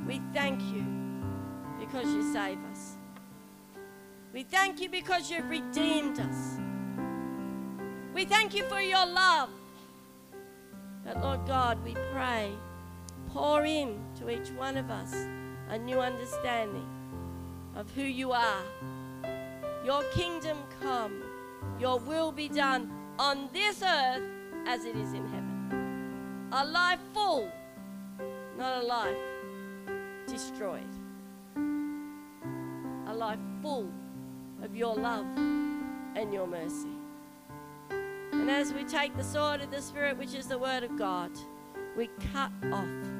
we 0.05 0.21
thank 0.33 0.61
you 0.73 0.85
because 1.79 2.05
you 2.05 2.33
save 2.33 2.59
us. 2.71 2.97
We 4.33 4.43
thank 4.43 4.81
you 4.81 4.89
because 4.89 5.29
you've 5.29 5.49
redeemed 5.49 6.19
us. 6.19 6.57
We 8.13 8.25
thank 8.25 8.53
you 8.55 8.63
for 8.65 8.81
your 8.81 9.05
love. 9.05 9.49
But 11.05 11.21
Lord 11.21 11.45
God, 11.45 11.83
we 11.83 11.93
pray, 12.13 12.51
pour 13.33 13.65
in 13.65 13.99
to 14.19 14.29
each 14.29 14.49
one 14.51 14.77
of 14.77 14.91
us 14.91 15.11
a 15.69 15.77
new 15.77 15.99
understanding 15.99 16.87
of 17.75 17.89
who 17.91 18.03
you 18.03 18.31
are. 18.31 18.63
Your 19.83 20.03
kingdom 20.13 20.59
come, 20.79 21.23
your 21.79 21.97
will 21.99 22.31
be 22.31 22.47
done 22.47 22.91
on 23.17 23.49
this 23.51 23.81
earth 23.81 24.21
as 24.67 24.85
it 24.85 24.95
is 24.95 25.13
in 25.13 25.27
heaven. 25.27 26.49
A 26.51 26.63
life 26.63 26.99
full, 27.11 27.51
not 28.55 28.83
a 28.83 28.85
life 28.85 29.17
destroyed. 30.27 30.83
A 33.07 33.13
life 33.13 33.39
full 33.63 33.89
of 34.61 34.75
your 34.75 34.95
love 34.95 35.25
and 36.15 36.31
your 36.31 36.45
mercy. 36.45 36.95
And 37.89 38.49
as 38.51 38.71
we 38.73 38.83
take 38.83 39.17
the 39.17 39.23
sword 39.23 39.61
of 39.61 39.71
the 39.71 39.81
Spirit, 39.81 40.17
which 40.17 40.35
is 40.35 40.47
the 40.47 40.57
Word 40.57 40.83
of 40.83 40.95
God, 40.97 41.31
we 41.97 42.09
cut 42.31 42.51
off 42.71 43.12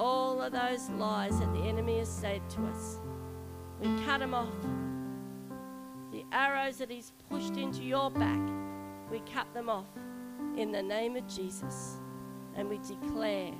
all 0.00 0.40
of 0.40 0.50
those 0.52 0.88
lies 0.88 1.38
that 1.38 1.52
the 1.52 1.60
enemy 1.60 1.98
has 1.98 2.08
said 2.08 2.40
to 2.48 2.64
us. 2.68 2.98
We 3.82 3.86
cut 4.06 4.20
them 4.20 4.32
off. 4.32 4.54
The 6.10 6.24
arrows 6.32 6.78
that 6.78 6.90
he's 6.90 7.12
pushed 7.28 7.58
into 7.58 7.82
your 7.82 8.10
back, 8.10 8.40
we 9.10 9.20
cut 9.30 9.52
them 9.52 9.68
off 9.68 9.90
in 10.56 10.72
the 10.72 10.82
name 10.82 11.16
of 11.16 11.28
Jesus. 11.28 11.98
And 12.56 12.66
we 12.66 12.78
declare 12.78 13.52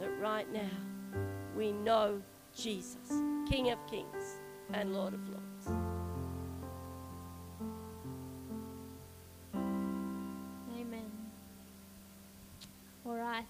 that 0.00 0.10
right 0.20 0.52
now 0.52 0.68
we 1.56 1.70
know 1.70 2.20
Jesus, 2.56 3.22
King 3.48 3.70
of 3.70 3.78
Kings 3.86 4.40
and 4.72 4.92
Lord 4.92 5.14
of 5.14 5.20
Lords. 5.28 5.68
Amen. 10.74 11.10
All 13.06 13.14
right. 13.14 13.46